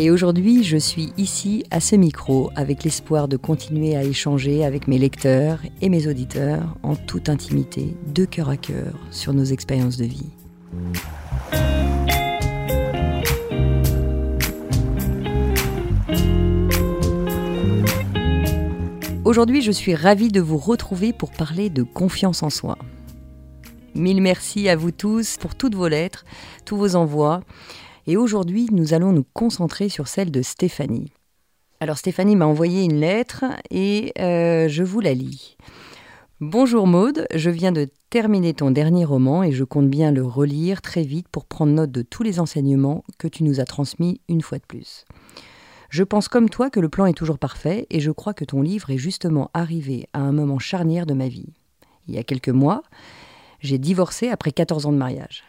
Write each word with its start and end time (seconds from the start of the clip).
Et 0.00 0.12
aujourd'hui, 0.12 0.62
je 0.62 0.76
suis 0.76 1.12
ici 1.18 1.64
à 1.72 1.80
ce 1.80 1.96
micro 1.96 2.52
avec 2.54 2.84
l'espoir 2.84 3.26
de 3.26 3.36
continuer 3.36 3.96
à 3.96 4.04
échanger 4.04 4.64
avec 4.64 4.86
mes 4.86 4.96
lecteurs 4.96 5.58
et 5.80 5.88
mes 5.88 6.06
auditeurs 6.06 6.76
en 6.84 6.94
toute 6.94 7.28
intimité, 7.28 7.96
de 8.06 8.24
cœur 8.24 8.48
à 8.48 8.56
cœur, 8.56 8.94
sur 9.10 9.32
nos 9.32 9.42
expériences 9.42 9.96
de 9.96 10.04
vie. 10.04 10.30
Aujourd'hui, 19.24 19.62
je 19.62 19.72
suis 19.72 19.96
ravie 19.96 20.30
de 20.30 20.40
vous 20.40 20.58
retrouver 20.58 21.12
pour 21.12 21.32
parler 21.32 21.70
de 21.70 21.82
confiance 21.82 22.44
en 22.44 22.50
soi. 22.50 22.78
Mille 23.96 24.22
merci 24.22 24.68
à 24.68 24.76
vous 24.76 24.92
tous 24.92 25.38
pour 25.38 25.56
toutes 25.56 25.74
vos 25.74 25.88
lettres, 25.88 26.24
tous 26.64 26.76
vos 26.76 26.94
envois. 26.94 27.40
Et 28.08 28.16
aujourd'hui, 28.16 28.68
nous 28.72 28.94
allons 28.94 29.12
nous 29.12 29.26
concentrer 29.34 29.90
sur 29.90 30.08
celle 30.08 30.30
de 30.30 30.40
Stéphanie. 30.40 31.12
Alors 31.78 31.98
Stéphanie 31.98 32.36
m'a 32.36 32.46
envoyé 32.46 32.82
une 32.82 32.98
lettre 32.98 33.44
et 33.70 34.14
euh, 34.18 34.66
je 34.66 34.82
vous 34.82 35.00
la 35.00 35.12
lis. 35.12 35.58
Bonjour 36.40 36.86
Maude, 36.86 37.26
je 37.34 37.50
viens 37.50 37.70
de 37.70 37.86
terminer 38.08 38.54
ton 38.54 38.70
dernier 38.70 39.04
roman 39.04 39.42
et 39.42 39.52
je 39.52 39.62
compte 39.62 39.90
bien 39.90 40.10
le 40.10 40.24
relire 40.24 40.80
très 40.80 41.02
vite 41.02 41.28
pour 41.28 41.44
prendre 41.44 41.74
note 41.74 41.90
de 41.90 42.00
tous 42.00 42.22
les 42.22 42.40
enseignements 42.40 43.04
que 43.18 43.28
tu 43.28 43.44
nous 43.44 43.60
as 43.60 43.66
transmis 43.66 44.22
une 44.30 44.40
fois 44.40 44.56
de 44.56 44.64
plus. 44.64 45.04
Je 45.90 46.02
pense 46.02 46.28
comme 46.28 46.48
toi 46.48 46.70
que 46.70 46.80
le 46.80 46.88
plan 46.88 47.04
est 47.04 47.12
toujours 47.12 47.38
parfait 47.38 47.86
et 47.90 48.00
je 48.00 48.10
crois 48.10 48.32
que 48.32 48.46
ton 48.46 48.62
livre 48.62 48.88
est 48.88 48.96
justement 48.96 49.50
arrivé 49.52 50.08
à 50.14 50.20
un 50.20 50.32
moment 50.32 50.58
charnière 50.58 51.04
de 51.04 51.12
ma 51.12 51.28
vie. 51.28 51.52
Il 52.06 52.14
y 52.14 52.18
a 52.18 52.24
quelques 52.24 52.48
mois, 52.48 52.82
j'ai 53.60 53.76
divorcé 53.76 54.30
après 54.30 54.52
14 54.52 54.86
ans 54.86 54.92
de 54.92 54.96
mariage. 54.96 55.44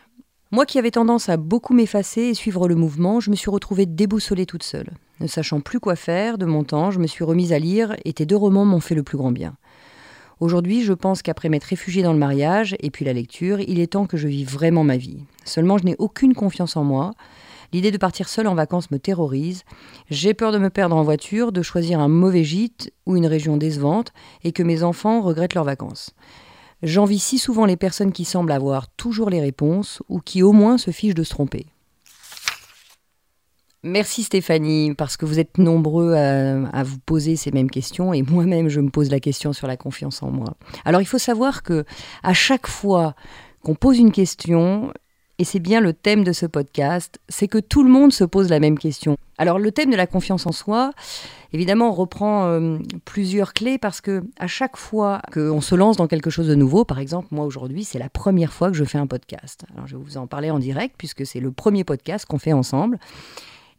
Moi 0.51 0.65
qui 0.65 0.79
avais 0.79 0.89
tendance 0.89 1.29
à 1.29 1.37
beaucoup 1.37 1.75
m'effacer 1.75 2.21
et 2.23 2.33
suivre 2.33 2.67
le 2.67 2.73
mouvement, 2.73 3.19
je 3.19 3.29
me 3.29 3.35
suis 3.35 3.51
retrouvée 3.51 3.85
déboussolée 3.85 4.47
toute 4.47 4.63
seule. 4.63 4.89
Ne 5.19 5.27
sachant 5.27 5.59
plus 5.59 5.79
quoi 5.79 5.95
faire 5.95 6.39
de 6.39 6.47
mon 6.47 6.63
temps, 6.63 6.89
je 6.89 6.97
me 6.97 7.05
suis 7.05 7.23
remise 7.23 7.53
à 7.53 7.59
lire 7.59 7.95
et 8.03 8.13
tes 8.13 8.25
deux 8.25 8.35
romans 8.35 8.65
m'ont 8.65 8.79
fait 8.79 8.95
le 8.95 9.03
plus 9.03 9.17
grand 9.17 9.31
bien. 9.31 9.57
Aujourd'hui, 10.39 10.81
je 10.81 10.93
pense 10.93 11.21
qu'après 11.21 11.49
m'être 11.49 11.65
réfugiée 11.65 12.01
dans 12.01 12.13
le 12.13 12.17
mariage 12.17 12.75
et 12.79 12.89
puis 12.89 13.05
la 13.05 13.13
lecture, 13.13 13.59
il 13.59 13.79
est 13.79 13.91
temps 13.91 14.07
que 14.07 14.17
je 14.17 14.27
vive 14.27 14.49
vraiment 14.49 14.83
ma 14.83 14.97
vie. 14.97 15.19
Seulement, 15.45 15.77
je 15.77 15.83
n'ai 15.83 15.95
aucune 15.99 16.33
confiance 16.33 16.75
en 16.75 16.83
moi. 16.83 17.11
L'idée 17.71 17.91
de 17.91 17.97
partir 17.97 18.27
seule 18.27 18.47
en 18.47 18.55
vacances 18.55 18.89
me 18.89 18.97
terrorise. 18.97 19.65
J'ai 20.09 20.33
peur 20.33 20.51
de 20.51 20.57
me 20.57 20.71
perdre 20.71 20.95
en 20.95 21.03
voiture, 21.03 21.51
de 21.51 21.61
choisir 21.61 21.99
un 21.99 22.07
mauvais 22.07 22.43
gîte 22.43 22.91
ou 23.05 23.15
une 23.15 23.27
région 23.27 23.55
décevante 23.55 24.13
et 24.43 24.51
que 24.51 24.63
mes 24.63 24.81
enfants 24.81 25.21
regrettent 25.21 25.53
leurs 25.53 25.63
vacances. 25.63 26.15
J'envie 26.81 27.19
si 27.19 27.37
souvent 27.37 27.65
les 27.65 27.77
personnes 27.77 28.11
qui 28.11 28.25
semblent 28.25 28.51
avoir 28.51 28.87
toujours 28.89 29.29
les 29.29 29.41
réponses 29.41 30.01
ou 30.07 30.19
qui 30.19 30.43
au 30.43 30.51
moins 30.51 30.77
se 30.77 30.91
fichent 30.91 31.15
de 31.15 31.23
se 31.23 31.31
tromper. 31.31 31.65
Merci 33.83 34.23
Stéphanie, 34.23 34.93
parce 34.93 35.15
que 35.15 35.25
vous 35.25 35.39
êtes 35.39 35.57
nombreux 35.57 36.13
à, 36.13 36.83
vous 36.83 36.99
poser 36.99 37.37
ces 37.37 37.51
mêmes 37.51 37.69
questions 37.71 38.13
et 38.13 38.21
moi-même 38.29 38.67
je 38.67 38.81
me 38.81 38.89
pose 38.89 39.09
la 39.09 39.19
question 39.19 39.53
sur 39.53 39.67
la 39.67 39.77
confiance 39.77 40.21
en 40.21 40.31
moi. 40.31 40.57
Alors 40.83 41.01
il 41.01 41.05
faut 41.05 41.17
savoir 41.17 41.63
que 41.63 41.85
à 42.23 42.33
chaque 42.33 42.67
fois 42.67 43.15
qu'on 43.63 43.75
pose 43.75 43.97
une 43.97 44.11
question, 44.11 44.91
et 45.39 45.45
c'est 45.45 45.59
bien 45.59 45.79
le 45.79 45.93
thème 45.93 46.25
de 46.25 46.33
ce 46.33 46.45
podcast, 46.45 47.19
c'est 47.29 47.47
que 47.47 47.57
tout 47.57 47.81
le 47.81 47.89
monde 47.89 48.11
se 48.11 48.25
pose 48.25 48.49
la 48.49 48.59
même 48.59 48.77
question. 48.77 49.17
Alors 49.37 49.57
le 49.57 49.71
thème 49.71 49.89
de 49.89 49.95
la 49.95 50.05
confiance 50.05 50.45
en 50.45 50.51
soi, 50.51 50.91
évidemment, 51.53 51.93
reprend 51.93 52.47
euh, 52.47 52.77
plusieurs 53.05 53.53
clés 53.53 53.77
parce 53.77 54.01
que 54.01 54.21
à 54.37 54.47
chaque 54.47 54.75
fois 54.75 55.21
qu'on 55.33 55.61
se 55.61 55.75
lance 55.75 55.95
dans 55.95 56.07
quelque 56.07 56.29
chose 56.29 56.47
de 56.47 56.55
nouveau, 56.55 56.83
par 56.83 56.99
exemple, 56.99 57.29
moi 57.31 57.45
aujourd'hui, 57.45 57.85
c'est 57.85 57.99
la 57.99 58.09
première 58.09 58.51
fois 58.51 58.69
que 58.69 58.75
je 58.75 58.83
fais 58.83 58.97
un 58.97 59.07
podcast. 59.07 59.63
Alors 59.73 59.87
je 59.87 59.95
vais 59.95 60.03
vous 60.03 60.17
en 60.17 60.27
parler 60.27 60.51
en 60.51 60.59
direct 60.59 60.95
puisque 60.97 61.25
c'est 61.25 61.39
le 61.39 61.51
premier 61.51 61.85
podcast 61.85 62.25
qu'on 62.25 62.37
fait 62.37 62.53
ensemble. 62.53 62.99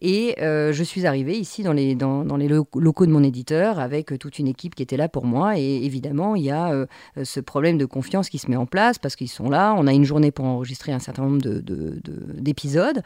Et 0.01 0.37
euh, 0.41 0.73
je 0.73 0.83
suis 0.83 1.07
arrivée 1.07 1.37
ici 1.39 1.63
dans 1.63 1.73
les, 1.73 1.95
locaux 1.95 3.07
de 3.07 3.11
mon 3.11 3.23
éditeur 3.23 3.79
avec 3.79 4.19
toute 4.19 4.39
une 4.39 4.47
équipe 4.47 4.75
qui 4.75 4.83
était 4.83 4.97
là 4.97 5.09
pour 5.09 5.27
moi. 5.27 5.59
Et 5.59 5.85
évidemment, 5.85 6.35
il 6.35 6.45
y 6.45 6.51
a 6.51 6.73
euh, 6.73 6.87
ce 7.23 7.41
problème 7.41 7.77
de 7.77 7.85
confiance 7.85 8.31
qui 8.31 8.39
se 8.39 8.51
met 8.51 8.57
en 8.57 8.67
place 8.67 8.99
parce 8.99 9.15
qu'ils 9.15 9.29
sont 9.29 9.51
là. 9.51 9.75
On 9.77 9.87
a 9.87 9.93
une 9.93 10.05
journée 10.05 10.31
pour 10.31 10.47
enregistrer 10.47 10.93
un 10.93 10.99
certain 10.99 11.25
nombre 11.25 11.43
d'épisodes. 11.43 12.97
De, 12.97 13.03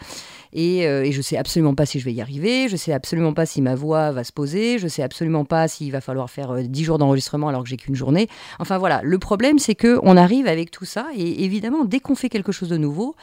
et, 0.53 0.87
euh, 0.87 1.05
et, 1.05 1.13
je 1.13 1.21
sais 1.21 1.37
absolument 1.37 1.75
pas 1.75 1.87
si 1.87 1.99
je 1.99 2.05
vais 2.05 2.13
y 2.13 2.21
arriver. 2.21 2.69
Je 2.69 2.77
sais 2.77 2.93
absolument 2.93 3.33
pas 3.33 3.47
si 3.47 3.61
ma 3.61 3.75
voix 3.75 4.13
va 4.13 4.23
se 4.23 4.33
poser. 4.33 4.79
Je 4.79 4.87
sais 4.87 5.03
absolument 5.03 5.45
pas 5.45 5.67
s'il 5.67 5.91
va 5.91 6.01
falloir 6.01 6.31
faire 6.31 6.55
10 6.55 6.85
jours 6.85 6.99
d'enregistrement 6.99 7.49
alors 7.49 7.65
que 7.65 7.69
j'ai 7.69 7.77
qu'une 7.77 7.97
journée. 7.97 8.29
Enfin 8.61 8.79
voilà, 8.79 9.01
le 9.03 9.19
problème 9.19 9.59
c'est 9.59 9.75
que 9.75 9.99
on 10.03 10.17
arrive 10.17 10.47
avec 10.47 10.71
tout 10.71 10.85
ça. 10.85 11.07
Et 11.17 11.45
évidemment, 11.45 11.85
dès 11.85 11.99
qu'on 11.99 12.15
fait 12.15 12.29
quelque 12.29 12.53
chose 12.53 12.69
de 12.69 12.77
nouveau, 12.77 13.17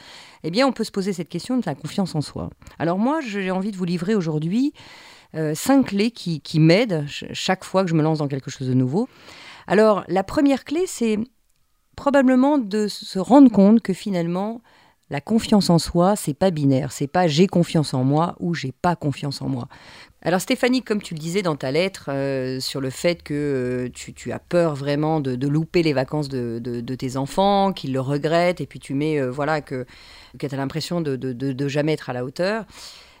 eh 0.44 0.50
bien, 0.50 0.66
on 0.66 0.72
peut 0.72 0.84
se 0.84 0.90
poser 0.90 1.12
cette 1.12 1.28
question 1.28 1.56
de 1.56 1.62
la 1.66 1.74
confiance 1.74 2.14
en 2.14 2.20
soi. 2.20 2.50
Alors 2.78 2.98
moi, 2.98 3.20
j'ai 3.20 3.50
envie 3.50 3.70
de 3.70 3.76
vous 3.76 3.84
livrer 3.84 4.14
aujourd'hui 4.14 4.72
euh, 5.34 5.54
cinq 5.54 5.86
clés 5.86 6.10
qui, 6.10 6.40
qui 6.40 6.60
m'aident 6.60 7.06
chaque 7.32 7.64
fois 7.64 7.84
que 7.84 7.90
je 7.90 7.94
me 7.94 8.02
lance 8.02 8.18
dans 8.18 8.28
quelque 8.28 8.50
chose 8.50 8.68
de 8.68 8.74
nouveau. 8.74 9.08
Alors, 9.66 10.04
la 10.08 10.24
première 10.24 10.64
clé, 10.64 10.84
c'est 10.86 11.18
probablement 11.96 12.58
de 12.58 12.88
se 12.88 13.18
rendre 13.18 13.50
compte 13.50 13.80
que 13.80 13.92
finalement, 13.92 14.60
la 15.10 15.20
confiance 15.20 15.70
en 15.70 15.78
soi, 15.78 16.16
c'est 16.16 16.34
pas 16.34 16.50
binaire, 16.50 16.90
c'est 16.90 17.06
pas 17.06 17.26
j'ai 17.26 17.46
confiance 17.46 17.94
en 17.94 18.02
moi 18.02 18.34
ou 18.40 18.54
j'ai 18.54 18.72
pas 18.72 18.96
confiance 18.96 19.42
en 19.42 19.48
moi. 19.48 19.68
Alors 20.24 20.40
Stéphanie, 20.40 20.82
comme 20.82 21.02
tu 21.02 21.14
le 21.14 21.18
disais 21.18 21.42
dans 21.42 21.56
ta 21.56 21.72
lettre 21.72 22.04
euh, 22.08 22.60
sur 22.60 22.80
le 22.80 22.90
fait 22.90 23.24
que 23.24 23.34
euh, 23.34 23.88
tu, 23.92 24.30
as 24.30 24.38
peur 24.38 24.76
vraiment 24.76 25.18
de, 25.18 25.48
louper 25.48 25.82
les 25.82 25.92
vacances 25.92 26.28
de, 26.28 26.94
tes 26.94 27.16
enfants, 27.16 27.72
qu'ils 27.72 27.92
le 27.92 28.00
regrettent, 28.00 28.60
et 28.60 28.66
puis 28.66 28.78
tu 28.78 28.94
mets 28.94 29.20
euh, 29.20 29.32
voilà 29.32 29.60
que, 29.60 29.84
tu 30.38 30.46
as 30.46 30.56
l'impression 30.56 31.00
de, 31.00 31.68
jamais 31.68 31.94
être 31.94 32.08
à 32.08 32.12
la 32.12 32.24
hauteur. 32.24 32.66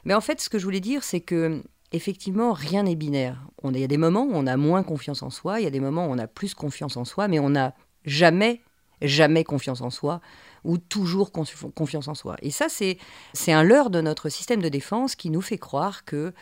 Mais 0.04 0.14
en 0.14 0.20
fait, 0.20 0.40
ce 0.40 0.48
que 0.48 0.60
je 0.60 0.64
voulais 0.64 0.80
dire, 0.80 1.02
c'est 1.02 1.20
que 1.20 1.62
effectivement, 1.90 2.52
rien 2.52 2.84
n'est 2.84 2.94
binaire. 2.94 3.42
Il 3.64 3.78
y 3.78 3.84
a 3.84 3.88
des 3.88 3.98
moments 3.98 4.22
où 4.22 4.32
on 4.34 4.46
a 4.46 4.56
moins 4.56 4.84
confiance 4.84 5.24
en 5.24 5.30
soi, 5.30 5.58
il 5.58 5.64
y 5.64 5.66
a 5.66 5.70
des 5.70 5.80
moments 5.80 6.06
où 6.06 6.10
on 6.10 6.18
a 6.18 6.28
plus 6.28 6.54
confiance 6.54 6.96
en 6.96 7.04
soi, 7.04 7.26
mais 7.26 7.40
on 7.40 7.50
n'a 7.50 7.74
jamais, 8.04 8.62
jamais 9.00 9.42
confiance 9.42 9.80
en 9.80 9.90
soi 9.90 10.20
ou 10.62 10.78
toujours 10.78 11.32
confiance 11.32 12.06
en 12.06 12.14
soi. 12.14 12.36
Et 12.42 12.52
ça, 12.52 12.68
c'est 12.68 13.52
un 13.52 13.64
leurre 13.64 13.90
de 13.90 14.00
notre 14.00 14.28
système 14.28 14.62
de 14.62 14.68
défense 14.68 15.16
qui 15.16 15.30
nous 15.30 15.40
fait 15.40 15.58
croire 15.58 16.04
que 16.04 16.32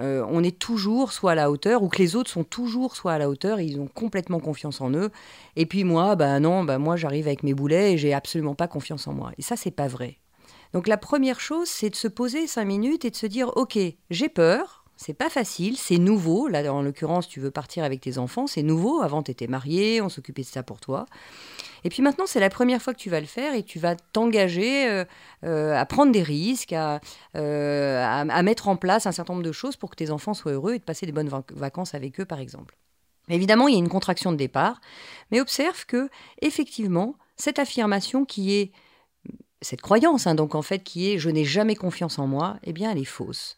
euh, 0.00 0.24
on 0.28 0.42
est 0.42 0.58
toujours 0.58 1.12
soit 1.12 1.32
à 1.32 1.34
la 1.34 1.50
hauteur 1.50 1.82
ou 1.82 1.88
que 1.88 1.98
les 1.98 2.14
autres 2.14 2.30
sont 2.30 2.44
toujours 2.44 2.94
soit 2.94 3.12
à 3.12 3.18
la 3.18 3.30
hauteur 3.30 3.60
ils 3.60 3.80
ont 3.80 3.86
complètement 3.86 4.40
confiance 4.40 4.80
en 4.80 4.92
eux. 4.92 5.10
Et 5.56 5.66
puis 5.66 5.84
moi, 5.84 6.14
bah 6.14 6.38
non, 6.40 6.64
bah 6.64 6.78
moi 6.78 6.96
j'arrive 6.96 7.26
avec 7.26 7.42
mes 7.42 7.54
boulets 7.54 7.94
et 7.94 7.98
j'ai 7.98 8.12
absolument 8.12 8.54
pas 8.54 8.68
confiance 8.68 9.06
en 9.06 9.14
moi. 9.14 9.32
Et 9.38 9.42
ça, 9.42 9.56
c'est 9.56 9.70
pas 9.70 9.88
vrai. 9.88 10.18
Donc 10.72 10.86
la 10.86 10.98
première 10.98 11.40
chose, 11.40 11.68
c'est 11.68 11.90
de 11.90 11.96
se 11.96 12.08
poser 12.08 12.46
cinq 12.46 12.66
minutes 12.66 13.04
et 13.04 13.10
de 13.10 13.16
se 13.16 13.26
dire, 13.26 13.50
ok, 13.56 13.78
j'ai 14.10 14.28
peur, 14.28 14.84
c'est 14.98 15.14
pas 15.14 15.30
facile, 15.30 15.76
c'est 15.76 15.96
nouveau. 15.96 16.48
Là, 16.48 16.72
en 16.72 16.82
l'occurrence, 16.82 17.28
tu 17.28 17.38
veux 17.38 17.52
partir 17.52 17.84
avec 17.84 18.00
tes 18.00 18.18
enfants, 18.18 18.48
c'est 18.48 18.64
nouveau. 18.64 19.00
Avant, 19.00 19.22
tu 19.22 19.30
étais 19.30 19.46
marié, 19.46 20.02
on 20.02 20.08
s'occupait 20.08 20.42
de 20.42 20.48
ça 20.48 20.64
pour 20.64 20.80
toi. 20.80 21.06
Et 21.84 21.88
puis 21.88 22.02
maintenant, 22.02 22.26
c'est 22.26 22.40
la 22.40 22.50
première 22.50 22.82
fois 22.82 22.94
que 22.94 22.98
tu 22.98 23.08
vas 23.08 23.20
le 23.20 23.26
faire 23.26 23.54
et 23.54 23.62
tu 23.62 23.78
vas 23.78 23.94
t'engager 23.94 24.88
euh, 24.88 25.04
euh, 25.44 25.76
à 25.76 25.86
prendre 25.86 26.10
des 26.10 26.24
risques, 26.24 26.72
euh, 26.74 26.98
à, 28.04 28.42
mettre 28.42 28.66
en 28.66 28.74
place 28.74 29.06
un 29.06 29.12
certain 29.12 29.34
nombre 29.34 29.44
de 29.44 29.52
choses 29.52 29.76
pour 29.76 29.88
que 29.88 29.94
tes 29.94 30.10
enfants 30.10 30.34
soient 30.34 30.52
heureux 30.52 30.74
et 30.74 30.80
de 30.80 30.84
passer 30.84 31.06
des 31.06 31.12
bonnes 31.12 31.30
vacances 31.52 31.94
avec 31.94 32.18
eux, 32.18 32.24
par 32.24 32.40
exemple. 32.40 32.76
Évidemment, 33.28 33.68
il 33.68 33.74
y 33.74 33.76
a 33.76 33.80
une 33.80 33.88
contraction 33.88 34.32
de 34.32 34.36
départ, 34.36 34.80
mais 35.30 35.40
observe 35.40 35.86
que, 35.86 36.10
effectivement, 36.42 37.14
cette 37.36 37.60
affirmation 37.60 38.24
qui 38.24 38.56
est 38.56 38.72
cette 39.60 39.80
croyance, 39.80 40.26
hein, 40.26 40.34
donc 40.34 40.56
en 40.56 40.62
fait, 40.62 40.80
qui 40.80 41.12
est 41.12 41.18
je 41.18 41.30
n'ai 41.30 41.44
jamais 41.44 41.76
confiance 41.76 42.18
en 42.18 42.26
moi, 42.26 42.58
eh 42.64 42.72
bien, 42.72 42.90
elle 42.90 42.98
est 42.98 43.04
fausse. 43.04 43.56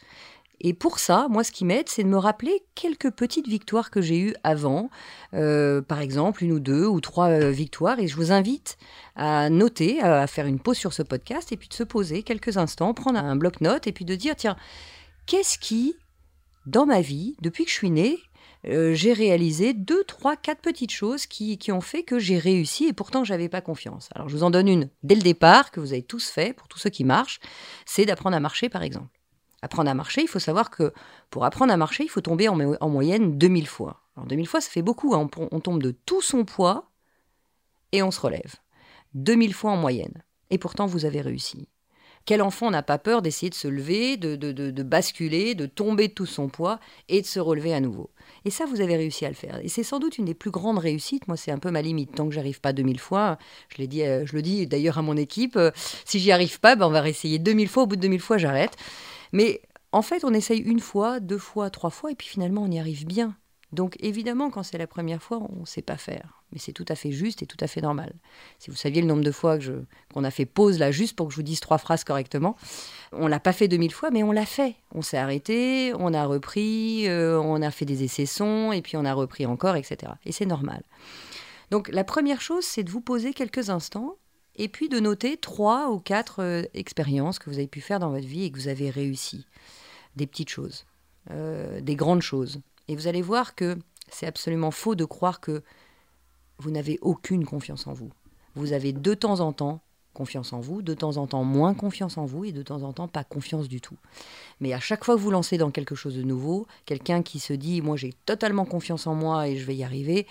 Et 0.61 0.75
pour 0.75 0.99
ça, 0.99 1.27
moi, 1.31 1.43
ce 1.43 1.53
qui 1.53 1.65
m'aide, 1.65 1.89
c'est 1.89 2.05
de 2.05 2.09
me 2.09 2.19
rappeler 2.19 2.63
quelques 2.75 3.11
petites 3.11 3.49
victoires 3.49 3.91
que 3.91 4.01
j'ai 4.01 4.19
eues 4.19 4.35
avant, 4.45 4.91
euh, 5.35 5.81
par 5.81 6.01
exemple 6.01 6.45
une 6.45 6.53
ou 6.53 6.61
deux 6.61 6.87
ou 6.87 7.01
trois 7.01 7.29
euh, 7.29 7.51
victoires. 7.51 7.99
Et 7.99 8.07
je 8.07 8.17
vous 8.17 8.31
invite 8.31 8.77
à 9.17 9.49
noter, 9.49 10.01
à 10.01 10.27
faire 10.27 10.47
une 10.47 10.61
pause 10.61 10.77
sur 10.77 10.93
ce 10.93 11.03
podcast 11.03 11.53
et 11.53 11.57
puis 11.57 11.69
de 11.69 11.75
se 11.75 11.83
poser 11.83 12.23
quelques 12.23 12.59
instants, 12.59 12.93
prendre 12.95 13.19
un 13.19 13.37
bloc-notes 13.37 13.87
et 13.87 13.93
puis 13.93 14.05
de 14.05 14.15
dire 14.15 14.37
tiens, 14.37 14.57
qu'est-ce 15.27 15.59
qui 15.59 15.97
dans 16.67 16.87
ma 16.87 17.01
vie, 17.01 17.37
depuis 17.41 17.65
que 17.65 17.71
je 17.71 17.77
suis 17.77 17.91
née, 17.91 18.19
euh, 18.67 18.95
j'ai 18.95 19.13
réalisé 19.13 19.73
deux, 19.73 20.05
trois, 20.05 20.37
quatre 20.37 20.61
petites 20.61 20.91
choses 20.91 21.27
qui, 21.27 21.57
qui 21.57 21.73
ont 21.73 21.81
fait 21.81 22.03
que 22.03 22.19
j'ai 22.19 22.39
réussi 22.39 22.85
et 22.85 22.93
pourtant 22.93 23.25
j'avais 23.25 23.49
pas 23.49 23.63
confiance. 23.63 24.11
Alors 24.15 24.29
je 24.29 24.37
vous 24.37 24.43
en 24.43 24.51
donne 24.51 24.69
une 24.69 24.91
dès 25.03 25.15
le 25.15 25.23
départ 25.23 25.71
que 25.71 25.81
vous 25.81 25.93
avez 25.93 26.03
tous 26.03 26.29
fait 26.29 26.53
pour 26.53 26.69
tous 26.69 26.79
ceux 26.79 26.91
qui 26.91 27.05
marchent, 27.05 27.41
c'est 27.87 28.05
d'apprendre 28.05 28.37
à 28.37 28.41
marcher 28.41 28.69
par 28.69 28.83
exemple. 28.83 29.20
Apprendre 29.63 29.91
à 29.91 29.95
marcher, 29.95 30.23
il 30.23 30.29
faut 30.29 30.39
savoir 30.39 30.71
que 30.71 30.93
pour 31.29 31.45
apprendre 31.45 31.73
à 31.73 31.77
marcher, 31.77 32.05
il 32.05 32.09
faut 32.09 32.23
tomber 32.23 32.49
en, 32.49 32.59
en 32.59 32.89
moyenne 32.89 33.37
2000 33.37 33.67
fois. 33.67 34.01
Alors 34.17 34.27
2000 34.27 34.47
fois, 34.47 34.61
ça 34.61 34.71
fait 34.71 34.83
beaucoup. 34.83 35.15
Hein. 35.15 35.29
On, 35.51 35.61
tombe 35.61 35.83
de 35.83 35.91
tout 35.91 36.23
son 36.23 36.45
poids 36.45 36.91
et 37.93 38.03
on 38.03 38.11
se 38.11 38.21
relève. 38.21 38.55
2000 39.15 39.55
fois 39.55 39.73
en 39.73 39.77
moyenne. 39.77 40.23
Et 40.51 40.59
pourtant, 40.59 40.87
vous 40.87 41.05
avez 41.05 41.21
réussi. 41.21 41.69
Quel 42.27 42.43
enfant 42.43 42.71
n'a 42.71 42.83
pas 42.83 42.99
peur 42.99 43.23
d'essayer 43.23 43.49
de 43.49 43.55
se 43.55 43.67
lever, 43.67 44.17
de, 44.17 44.37
de, 44.37 44.53
de, 44.53 44.83
basculer, 44.83 45.55
de 45.55 45.65
tomber 45.65 46.09
de 46.09 46.13
tout 46.13 46.27
son 46.27 46.49
poids 46.49 46.79
et 47.09 47.23
de 47.23 47.27
se 47.27 47.41
relever 47.41 47.73
à 47.73 47.81
nouveau? 47.81 48.11
Et 48.45 48.51
ça, 48.51 48.67
vous 48.67 48.81
avez 48.81 48.97
réussi 48.97 49.25
à 49.25 49.31
le 49.31 49.35
faire. 49.35 49.59
Et 49.63 49.69
c'est 49.69 49.83
sans 49.83 49.99
doute 49.99 50.19
une 50.19 50.27
des 50.27 50.35
plus 50.35 50.51
grandes 50.51 50.79
réussites. 50.79 51.29
Moi, 51.29 51.37
c'est 51.37 51.51
un 51.51 51.59
peu 51.59 51.71
ma 51.71 51.83
limite. 51.83 52.15
Tant 52.15 52.29
que 52.29 52.35
j'arrive 52.35 52.61
pas 52.61 52.73
2000 52.73 53.01
fois, 53.01 53.39
je, 53.75 53.83
dit, 53.85 54.03
euh, 54.03 54.27
je 54.27 54.35
le 54.35 54.43
dis 54.43 54.67
d'ailleurs 54.67 54.99
à 54.99 55.03
mon 55.03 55.17
équipe, 55.17 55.57
euh, 55.57 55.71
si 56.05 56.19
j'y 56.19 56.31
arrive 56.31 56.61
pas, 56.61 56.77
ben, 56.77 56.87
on 56.87 56.91
va 56.91 57.01
réessayer 57.01 57.39
2000 57.39 57.69
fois. 57.69 57.85
Au 57.85 57.87
bout 57.87 57.97
de 57.97 58.03
2000 58.03 58.21
fois, 58.21 58.37
j'arrête. 58.37 58.77
Mais 59.33 59.63
en 59.93 60.03
fait, 60.03 60.25
on 60.25 60.35
essaye 60.35 60.61
une 60.61 60.81
fois, 60.81 61.21
deux 61.21 61.39
fois, 61.39 61.71
trois 61.71 61.91
fois, 61.91 62.13
et 62.13 62.15
puis 62.15 62.29
finalement, 62.29 62.63
on 62.63 62.71
y 62.71 62.79
arrive 62.79 63.07
bien. 63.07 63.37
Donc 63.73 63.97
évidemment, 64.01 64.51
quand 64.51 64.63
c'est 64.63 64.79
la 64.79 64.87
première 64.87 65.23
fois, 65.23 65.39
on 65.51 65.61
ne 65.61 65.67
sait 65.67 65.83
pas 65.83 65.97
faire. 65.97 66.43
Mais 66.53 66.59
c'est 66.59 66.73
tout 66.73 66.85
à 66.89 66.97
fait 66.97 67.13
juste 67.13 67.43
et 67.43 67.47
tout 67.47 67.57
à 67.61 67.69
fait 67.69 67.81
normal. 67.81 68.13
Si 68.59 68.71
vous 68.71 68.77
saviez 68.77 69.01
le 69.01 69.07
nombre 69.07 69.23
de 69.23 69.31
fois 69.31 69.59
qu'on 70.13 70.25
a 70.25 70.31
fait 70.33 70.47
pause 70.47 70.81
là 70.81 70.91
juste 70.91 71.15
pour 71.15 71.29
que 71.29 71.33
je 71.33 71.37
vous 71.37 71.45
dise 71.45 71.61
trois 71.61 71.79
phrases 71.79 72.03
correctement, 72.03 72.57
on 73.13 73.29
l'a 73.29 73.39
pas 73.39 73.53
fait 73.53 73.69
2000 73.69 73.93
fois, 73.93 74.11
mais 74.11 74.25
on 74.25 74.33
l'a 74.33 74.47
fait. 74.47 74.75
On 74.93 75.03
s'est 75.03 75.19
arrêté, 75.19 75.93
on 75.97 76.13
a 76.13 76.25
repris, 76.27 77.07
euh, 77.07 77.41
on 77.41 77.63
a 77.63 77.71
fait 77.71 77.85
des 77.85 78.03
essais 78.03 78.27
sons 78.27 78.73
et 78.73 78.83
puis 78.83 78.97
on 78.97 79.05
a 79.05 79.15
repris 79.15 79.47
encore, 79.47 79.77
etc. 79.77 80.13
Et 80.25 80.33
c'est 80.33 80.47
normal. 80.47 80.83
Donc 81.71 81.89
la 81.93 82.03
première 82.03 82.41
chose, 82.41 82.65
c'est 82.65 82.83
de 82.83 82.91
vous 82.91 83.01
poser 83.01 83.33
quelques 83.33 83.71
instants 83.71 84.17
et 84.61 84.69
puis 84.69 84.91
de 84.91 85.01
noter 85.01 85.39
trois 85.39 85.91
ou 85.91 85.99
quatre 85.99 86.43
euh, 86.43 86.63
expériences 86.75 87.39
que 87.39 87.49
vous 87.49 87.57
avez 87.57 87.67
pu 87.67 87.81
faire 87.81 87.99
dans 87.99 88.11
votre 88.11 88.27
vie 88.27 88.45
et 88.45 88.51
que 88.51 88.59
vous 88.59 88.69
avez 88.69 88.91
réussi. 88.91 89.47
Des 90.17 90.27
petites 90.27 90.51
choses, 90.51 90.85
euh, 91.31 91.81
des 91.81 91.97
grandes 91.97 92.21
choses. 92.21 92.61
Et 92.87 92.95
vous 92.95 93.07
allez 93.07 93.23
voir 93.23 93.55
que 93.55 93.79
c'est 94.11 94.27
absolument 94.27 94.71
faux 94.71 94.95
de 94.95 95.07
croire 95.07 95.41
que 95.41 95.63
vous 96.59 96.71
n'avez 96.71 96.99
aucune 97.01 97.47
confiance 97.47 97.87
en 97.87 97.95
vous. 97.95 98.11
Vous 98.55 98.75
avez 98.75 98.93
de 98.93 99.15
temps 99.15 99.41
en 99.41 99.55
temps 99.55 99.81
confiance 100.13 100.53
en 100.53 100.61
vous, 100.61 100.83
de 100.83 100.93
temps 100.93 101.17
en 101.17 101.27
temps 101.27 101.45
moins 101.45 101.73
confiance 101.73 102.19
en 102.19 102.27
vous 102.27 102.45
et 102.45 102.53
de 102.53 102.63
temps 102.63 102.83
en 102.83 102.93
temps 102.93 103.09
pas 103.09 103.25
confiance 103.25 103.67
du 103.67 103.81
tout. 103.81 103.97
Mais 104.61 104.75
à 104.75 104.81
chaque 104.81 105.05
fois 105.05 105.15
que 105.15 105.21
vous 105.21 105.31
lancez 105.31 105.57
dans 105.57 105.71
quelque 105.71 105.95
chose 105.95 106.17
de 106.17 106.23
nouveau, 106.23 106.67
quelqu'un 106.85 107.23
qui 107.23 107.39
se 107.39 107.55
dit 107.55 107.81
moi 107.81 107.97
j'ai 107.97 108.13
totalement 108.27 108.67
confiance 108.67 109.07
en 109.07 109.15
moi 109.15 109.49
et 109.49 109.57
je 109.57 109.65
vais 109.65 109.77
y 109.77 109.85
arriver, 109.85 110.27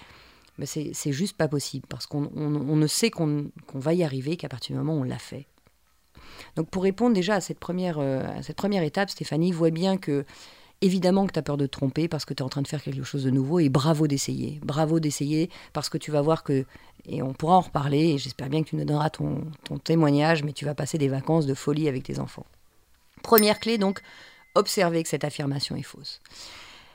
c'est 0.65 1.11
juste 1.11 1.37
pas 1.37 1.47
possible 1.47 1.85
parce 1.87 2.05
qu'on 2.05 2.29
ne 2.29 2.87
sait 2.87 3.09
qu'on 3.09 3.51
va 3.73 3.93
y 3.93 4.03
arriver 4.03 4.37
qu'à 4.37 4.49
partir 4.49 4.75
du 4.75 4.79
moment 4.79 4.97
où 4.97 5.01
on 5.01 5.03
l'a 5.03 5.19
fait. 5.19 5.47
Donc 6.55 6.69
pour 6.69 6.83
répondre 6.83 7.13
déjà 7.13 7.35
à 7.35 7.41
cette 7.41 7.59
première, 7.59 7.99
euh, 7.99 8.23
à 8.37 8.43
cette 8.43 8.55
première 8.55 8.83
étape, 8.83 9.09
Stéphanie 9.09 9.51
voit 9.51 9.71
bien 9.71 9.97
que 9.97 10.25
Évidemment 10.81 11.27
que 11.27 11.33
tu 11.33 11.39
as 11.39 11.41
peur 11.41 11.57
de 11.57 11.65
te 11.65 11.71
tromper 11.71 12.07
parce 12.07 12.23
que 12.23 12.33
tu 12.33 12.41
es 12.41 12.45
en 12.45 12.47
train 12.47 12.61
de 12.61 12.67
faire 12.67 12.81
quelque 12.81 13.03
chose 13.03 13.25
de 13.25 13.29
nouveau 13.29 13.59
et 13.59 13.67
bravo 13.67 14.07
d'essayer. 14.07 14.61
Bravo 14.63 15.01
d'essayer 15.01 15.49
parce 15.73 15.89
que 15.89 15.97
tu 15.97 16.09
vas 16.09 16.21
voir 16.21 16.43
que, 16.43 16.65
et 17.05 17.21
on 17.21 17.33
pourra 17.33 17.57
en 17.57 17.61
reparler, 17.61 18.11
et 18.11 18.17
j'espère 18.17 18.47
bien 18.47 18.63
que 18.63 18.69
tu 18.69 18.77
nous 18.77 18.85
donneras 18.85 19.09
ton, 19.09 19.43
témoignage, 19.83 20.43
mais 20.43 20.53
tu 20.53 20.63
vas 20.63 20.75
passer 20.75 20.97
des 20.97 21.09
vacances 21.09 21.45
de 21.45 21.53
folie 21.53 21.89
avec 21.89 22.03
tes 22.03 22.19
enfants. 22.19 22.45
Première 23.23 23.59
clé, 23.59 23.77
donc, 23.77 23.99
observer 24.55 25.03
que 25.03 25.09
cette 25.09 25.25
affirmation 25.25 25.75
est 25.75 25.83
fausse. 25.83 26.21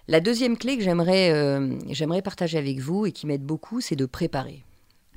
La 0.07 0.21
deuxième 0.21 0.59
clé 0.59 0.77
que 0.77 0.83
j'aimerais 0.83 1.33
euh, 1.33 1.79
j'aimerais 1.89 2.21
partager 2.21 2.59
avec 2.59 2.79
vous 2.79 3.07
et 3.07 3.13
qui 3.13 3.27
m'aide 3.27 3.43
beaucoup, 3.43 3.81
c'est 3.81 3.97
de 3.97 4.05
préparer. 4.05 4.65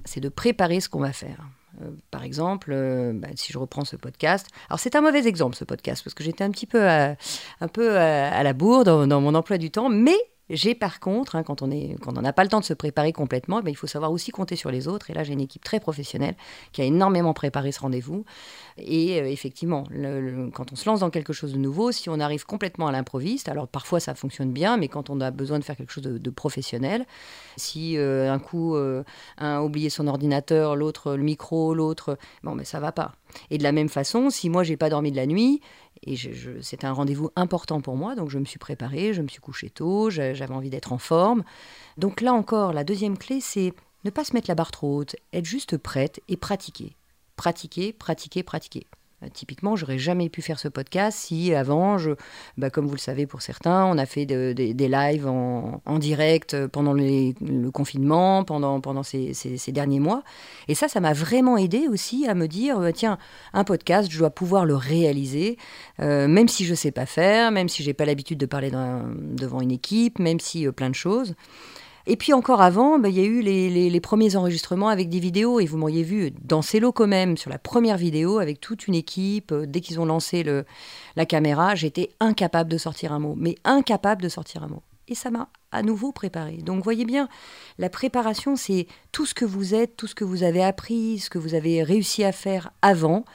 C'est 0.05 0.21
de 0.21 0.29
préparer 0.29 0.79
ce 0.79 0.87
qu'on 0.87 1.01
va 1.01 1.11
faire. 1.11 1.45
Euh, 1.81 1.91
par 2.09 2.23
exemple, 2.23 2.71
euh, 2.73 3.11
bah, 3.13 3.27
si 3.35 3.51
je 3.51 3.57
reprends 3.57 3.83
ce 3.83 3.97
podcast, 3.97 4.47
alors 4.69 4.79
c'est 4.79 4.95
un 4.95 5.01
mauvais 5.01 5.27
exemple 5.27 5.55
ce 5.55 5.65
podcast 5.65 6.03
parce 6.03 6.13
que 6.13 6.23
j'étais 6.23 6.43
un 6.43 6.51
petit 6.51 6.65
peu 6.65 6.87
à, 6.87 7.15
un 7.59 7.67
peu 7.67 7.97
à, 7.97 8.41
la 8.41 8.53
bourre 8.53 8.85
dans, 8.85 9.21
mon 9.21 9.35
emploi 9.35 9.57
du 9.57 9.71
temps, 9.71 9.89
mais 9.89 10.17
j'ai 10.49 10.75
par 10.75 10.99
contre, 10.99 11.35
hein, 11.35 11.43
quand 11.43 11.61
on 11.61 12.21
n'a 12.21 12.33
pas 12.33 12.43
le 12.43 12.49
temps 12.49 12.59
de 12.59 12.65
se 12.65 12.73
préparer 12.73 13.11
complètement, 13.11 13.61
ben, 13.61 13.69
il 13.69 13.75
faut 13.75 13.87
savoir 13.87 14.11
aussi 14.11 14.31
compter 14.31 14.55
sur 14.55 14.71
les 14.71 14.87
autres. 14.87 15.09
Et 15.09 15.13
là, 15.13 15.23
j'ai 15.23 15.33
une 15.33 15.41
équipe 15.41 15.63
très 15.63 15.79
professionnelle 15.79 16.35
qui 16.71 16.81
a 16.81 16.85
énormément 16.85 17.33
préparé 17.33 17.71
ce 17.71 17.79
rendez-vous. 17.81 18.23
Et 18.77 19.19
euh, 19.19 19.29
effectivement, 19.29 19.83
quand 20.53 20.71
on 20.71 20.75
se 20.75 20.87
lance 20.87 21.01
dans 21.01 21.09
quelque 21.09 21.33
chose 21.33 21.53
de 21.53 21.57
nouveau, 21.57 21.91
si 21.91 22.09
on 22.09 22.19
arrive 22.19 22.45
complètement 22.45 22.87
à 22.87 22.91
l'improviste, 22.91 23.49
alors 23.49 23.67
parfois 23.67 23.99
ça 23.99 24.15
fonctionne 24.15 24.51
bien, 24.51 24.77
mais 24.77 24.87
quand 24.87 25.09
on 25.09 25.19
a 25.19 25.31
besoin 25.31 25.59
de 25.59 25.63
faire 25.63 25.75
quelque 25.75 25.91
chose 25.91 26.03
de, 26.03 26.29
professionnel, 26.29 27.05
si 27.55 27.97
euh, 27.97 28.31
un 28.31 28.39
coup 28.39 28.75
euh, 28.75 29.03
un 29.37 29.57
a 29.57 29.61
oublié 29.61 29.89
son 29.89 30.07
ordinateur, 30.07 30.75
l'autre 30.75 31.15
le 31.15 31.23
micro, 31.23 31.73
l'autre, 31.73 32.17
bon, 32.43 32.53
mais 32.53 32.65
ça 32.65 32.79
va 32.79 32.91
pas. 32.91 33.13
Et 33.49 33.57
de 33.57 33.63
la 33.63 33.71
même 33.71 33.89
façon, 33.89 34.29
si 34.29 34.49
moi 34.49 34.63
j'ai 34.63 34.77
pas 34.77 34.89
dormi 34.89 35.11
de 35.11 35.17
la 35.17 35.25
nuit, 35.25 35.61
et 36.03 36.15
je, 36.15 36.61
c'était 36.61 36.85
un 36.85 36.93
rendez-vous 36.93 37.31
important 37.35 37.81
pour 37.81 37.95
moi, 37.95 38.15
donc 38.15 38.29
je 38.29 38.37
me 38.37 38.45
suis 38.45 38.59
préparée, 38.59 39.13
je 39.13 39.21
me 39.21 39.27
suis 39.27 39.41
couchée 39.41 39.69
tôt, 39.69 40.09
j'avais 40.09 40.51
envie 40.51 40.69
d'être 40.69 40.93
en 40.93 40.97
forme. 40.97 41.43
Donc 41.97 42.21
là 42.21 42.33
encore, 42.33 42.73
la 42.73 42.83
deuxième 42.83 43.17
clé, 43.17 43.39
c'est 43.41 43.73
ne 44.03 44.09
pas 44.09 44.23
se 44.23 44.33
mettre 44.33 44.49
la 44.49 44.55
barre 44.55 44.71
trop 44.71 44.97
haute, 44.97 45.15
être 45.33 45.45
juste 45.45 45.77
prête 45.77 46.21
et 46.27 46.37
pratiquer 46.37 46.95
pratiquer, 47.37 47.93
pratiquer, 47.93 48.43
pratiquer. 48.43 48.87
Euh, 49.23 49.27
typiquement, 49.33 49.75
j'aurais 49.75 49.97
jamais 49.97 50.29
pu 50.29 50.43
faire 50.43 50.59
ce 50.59 50.67
podcast 50.67 51.17
si 51.17 51.51
avant, 51.55 51.97
bah, 52.57 52.69
comme 52.69 52.85
vous 52.85 52.93
le 52.93 52.99
savez 52.99 53.25
pour 53.25 53.41
certains, 53.41 53.85
on 53.85 53.97
a 53.97 54.05
fait 54.05 54.27
des 54.27 54.87
lives 54.87 55.27
en, 55.27 55.81
direct 55.97 56.67
pendant 56.67 56.93
le 56.93 57.69
confinement, 57.71 58.43
pendant, 58.43 59.03
ces, 59.03 59.71
derniers 59.71 59.99
mois. 59.99 60.23
Et 60.67 60.75
ça, 60.75 60.87
ça 60.87 60.99
m'a 60.99 61.13
vraiment 61.13 61.57
aidé 61.57 61.87
aussi 61.87 62.27
à 62.27 62.35
me 62.35 62.47
dire, 62.47 62.79
euh, 62.79 62.91
tiens, 62.91 63.17
un 63.53 63.63
podcast, 63.63 64.11
je 64.11 64.19
dois 64.19 64.29
pouvoir 64.29 64.65
le 64.65 64.75
réaliser, 64.75 65.57
euh, 65.99 66.27
même 66.27 66.47
si 66.47 66.65
je 66.65 66.75
sais 66.75 66.91
pas 66.91 67.07
faire, 67.07 67.51
même 67.51 67.69
si 67.69 67.81
j'ai 67.81 67.93
pas 67.93 68.05
l'habitude 68.05 68.37
de 68.37 68.45
parler 68.45 68.69
devant 68.69 69.61
une 69.61 69.71
équipe, 69.71 70.19
même 70.19 70.39
si 70.39 70.67
plein 70.71 70.89
de 70.89 70.95
choses. 70.95 71.33
Et 72.09 72.15
puis 72.15 72.31
encore 72.31 72.61
avant, 72.61 72.99
bah, 72.99 73.09
il 73.09 73.17
y 73.17 73.19
a 73.19 73.25
eu 73.25 73.41
les, 73.41 73.99
premiers 73.99 74.37
enregistrements 74.37 74.87
avec 74.87 75.09
des 75.09 75.19
vidéos. 75.19 75.59
Et 75.59 75.65
vous 75.65 75.77
m'auriez 75.77 76.03
vu 76.03 76.31
dans 76.41 76.61
ces 76.61 76.79
locaux 76.79 77.05
même, 77.05 77.35
sur 77.35 77.49
la 77.49 77.59
première 77.59 77.97
vidéo, 77.97 78.39
avec 78.39 78.61
toute 78.61 78.87
une 78.87 78.95
équipe. 78.95 79.51
Euh, 79.51 79.65
dès 79.67 79.81
qu'ils 79.81 79.99
ont 79.99 80.05
lancé 80.05 80.45
la 81.15 81.25
caméra, 81.25 81.75
j'étais 81.75 82.09
incapable 82.21 82.71
de 82.71 82.77
sortir 82.77 83.11
un 83.11 83.19
mot. 83.19 83.35
Mais 83.37 83.55
incapable 83.65 84.21
de 84.21 84.29
sortir 84.29 84.63
un 84.63 84.67
mot. 84.67 84.81
Et 85.09 85.15
ça 85.15 85.31
m'a 85.31 85.49
à 85.71 85.83
nouveau 85.83 86.13
préparé. 86.13 86.57
Donc 86.57 86.81
voyez 86.81 87.03
bien, 87.03 87.27
la 87.77 87.89
préparation, 87.89 88.55
c'est 88.55 88.87
tout 89.11 89.25
ce 89.25 89.33
que 89.33 89.45
vous 89.45 89.75
êtes, 89.75 89.97
tout 89.97 90.07
ce 90.07 90.15
que 90.15 90.23
vous 90.23 90.43
avez 90.43 90.63
appris, 90.63 91.19
ce 91.19 91.29
que 91.29 91.37
vous 91.37 91.55
avez 91.55 91.83
réussi 91.83 92.23
à 92.23 92.31
faire 92.31 92.71
avant, 92.81 93.25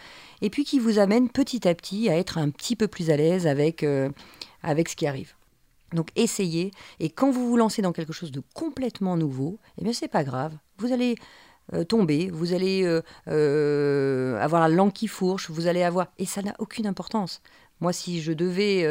et 0.40 0.48
puis 0.48 0.64
qui 0.64 0.78
vous 0.78 0.98
amène 0.98 1.28
petit 1.28 1.68
à 1.68 1.74
petit 1.74 2.08
à 2.08 2.16
être 2.16 2.38
un 2.38 2.48
petit 2.50 2.76
peu 2.76 2.88
plus 2.88 3.10
à 3.10 3.16
l'aise 3.16 3.46
avec, 3.46 3.82
euh, 3.82 4.08
avec 4.62 4.88
ce 4.88 4.96
qui 4.96 5.06
arrive. 5.06 5.34
Donc 5.92 6.08
essayez, 6.16 6.70
et 7.00 7.11
quand 7.11 7.30
vous 7.30 7.49
vous 7.49 7.56
lancez 7.56 7.82
dans 7.82 7.92
quelque 7.92 8.12
chose 8.12 8.32
de 8.32 8.42
complètement 8.54 9.16
nouveau, 9.16 9.58
eh 9.78 9.84
bien 9.84 9.92
c'est 9.92 10.08
pas 10.08 10.25
grave, 10.25 10.52
vous 10.78 10.92
allez 10.92 11.16
euh, 11.75 11.84
tomber, 11.84 12.28
vous 12.30 12.52
allez 12.52 12.82
euh, 12.84 13.02
euh, 13.28 14.38
avoir 14.40 14.61
la 14.61 14.75
langue 14.75 14.92
qui 14.92 15.06
fourche, 15.06 15.49
vous 15.49 15.68
allez 15.68 15.82
avoir... 15.82 16.08
Et 16.18 16.26
ça 16.26 16.42
n'a 16.42 16.54
aucune 16.58 16.87
importance. 16.87 17.40
Moi, 17.80 17.92
si 17.92 18.20
je 18.20 18.32
devais 18.32 18.87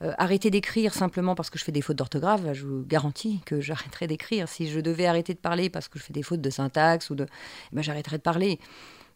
arrêter 0.00 0.50
d'écrire 0.50 0.94
simplement 0.94 1.34
parce 1.34 1.50
que 1.50 1.58
je 1.58 1.64
fais 1.64 1.72
des 1.72 1.82
fautes 1.82 1.96
d'orthographe, 1.96 2.40
je 2.52 2.64
vous 2.64 2.84
garantis 2.86 3.40
que 3.44 3.60
j'arrêterais 3.60 4.06
d'écrire. 4.06 4.48
Si 4.48 4.68
je 4.68 4.80
devais 4.80 5.06
arrêter 5.06 5.34
de 5.34 5.38
parler 5.38 5.68
parce 5.68 5.88
que 5.88 5.98
je 5.98 6.04
fais 6.04 6.12
des 6.12 6.22
fautes 6.22 6.40
de 6.40 6.50
syntaxe, 6.50 7.10
ou 7.10 7.14
de... 7.14 7.24
Eh 7.24 7.76
ben, 7.76 7.82
j'arrêterais 7.82 8.16
de 8.16 8.22
parler 8.22 8.60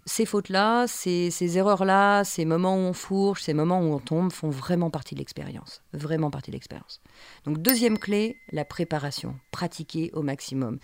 ces 0.04 0.26
fautes-là, 0.26 0.86
ces, 0.88 1.58
erreurs-là, 1.58 2.24
ces 2.24 2.44
moments 2.44 2.76
où 2.76 2.80
on 2.80 2.92
fourche, 2.92 3.42
ces 3.42 3.54
moments 3.54 3.80
où 3.80 3.92
on 3.92 3.98
tombe 3.98 4.32
font 4.32 4.50
vraiment 4.50 4.90
partie 4.90 5.14
de 5.14 5.20
l'expérience. 5.20 5.82
Vraiment 5.92 6.30
partie 6.30 6.50
de 6.50 6.56
l'expérience. 6.56 7.00
Donc 7.44 7.58
deuxième 7.58 7.98
clé, 7.98 8.38
la 8.50 8.64
préparation. 8.64 9.36
Pratiquer 9.50 10.10
au 10.12 10.22
maximum. 10.22 10.78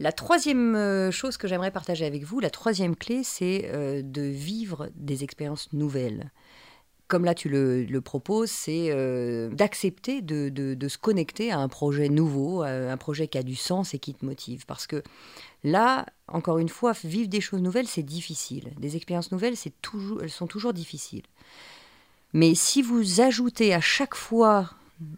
La 0.00 0.12
troisième 0.12 0.76
euh, 0.76 1.10
chose 1.10 1.36
que 1.36 1.48
j'aimerais 1.48 1.72
partager 1.72 2.06
avec 2.06 2.22
vous, 2.24 2.38
la 2.38 2.50
troisième 2.50 2.94
clé, 2.94 3.22
c'est 3.24 3.70
euh, 3.72 4.02
de 4.02 4.22
vivre 4.22 4.90
des 4.94 5.24
expériences 5.24 5.72
nouvelles 5.72 6.30
comme 7.08 7.24
là 7.24 7.34
tu 7.34 7.48
le, 7.48 8.00
proposes, 8.00 8.50
c'est 8.50 8.90
euh, 8.90 9.48
d'accepter 9.48 10.20
de, 10.22 10.88
se 10.88 10.98
connecter 10.98 11.50
à 11.50 11.58
un 11.58 11.68
projet 11.68 12.08
nouveau, 12.08 12.62
à 12.62 12.68
un 12.68 12.96
projet 12.96 13.28
qui 13.28 13.38
a 13.38 13.42
du 13.42 13.56
sens 13.56 13.94
et 13.94 13.98
qui 13.98 14.14
te 14.14 14.24
motive. 14.24 14.66
Parce 14.66 14.86
que 14.86 15.02
là, 15.64 16.06
encore 16.28 16.58
une 16.58 16.68
fois, 16.68 16.92
vivre 17.04 17.28
des 17.28 17.40
choses 17.40 17.62
nouvelles, 17.62 17.88
c'est 17.88 18.02
difficile. 18.02 18.72
Des 18.78 18.96
expériences 18.96 19.32
nouvelles, 19.32 19.56
c'est 19.56 19.72
toujours, 19.80 20.22
elles 20.22 20.30
sont 20.30 20.46
toujours 20.46 20.74
difficiles. 20.74 21.24
Mais 22.34 22.54
si 22.54 22.82
vous 22.82 23.22
ajoutez 23.22 23.72
à 23.72 23.80
chaque 23.80 24.14
fois 24.14 24.70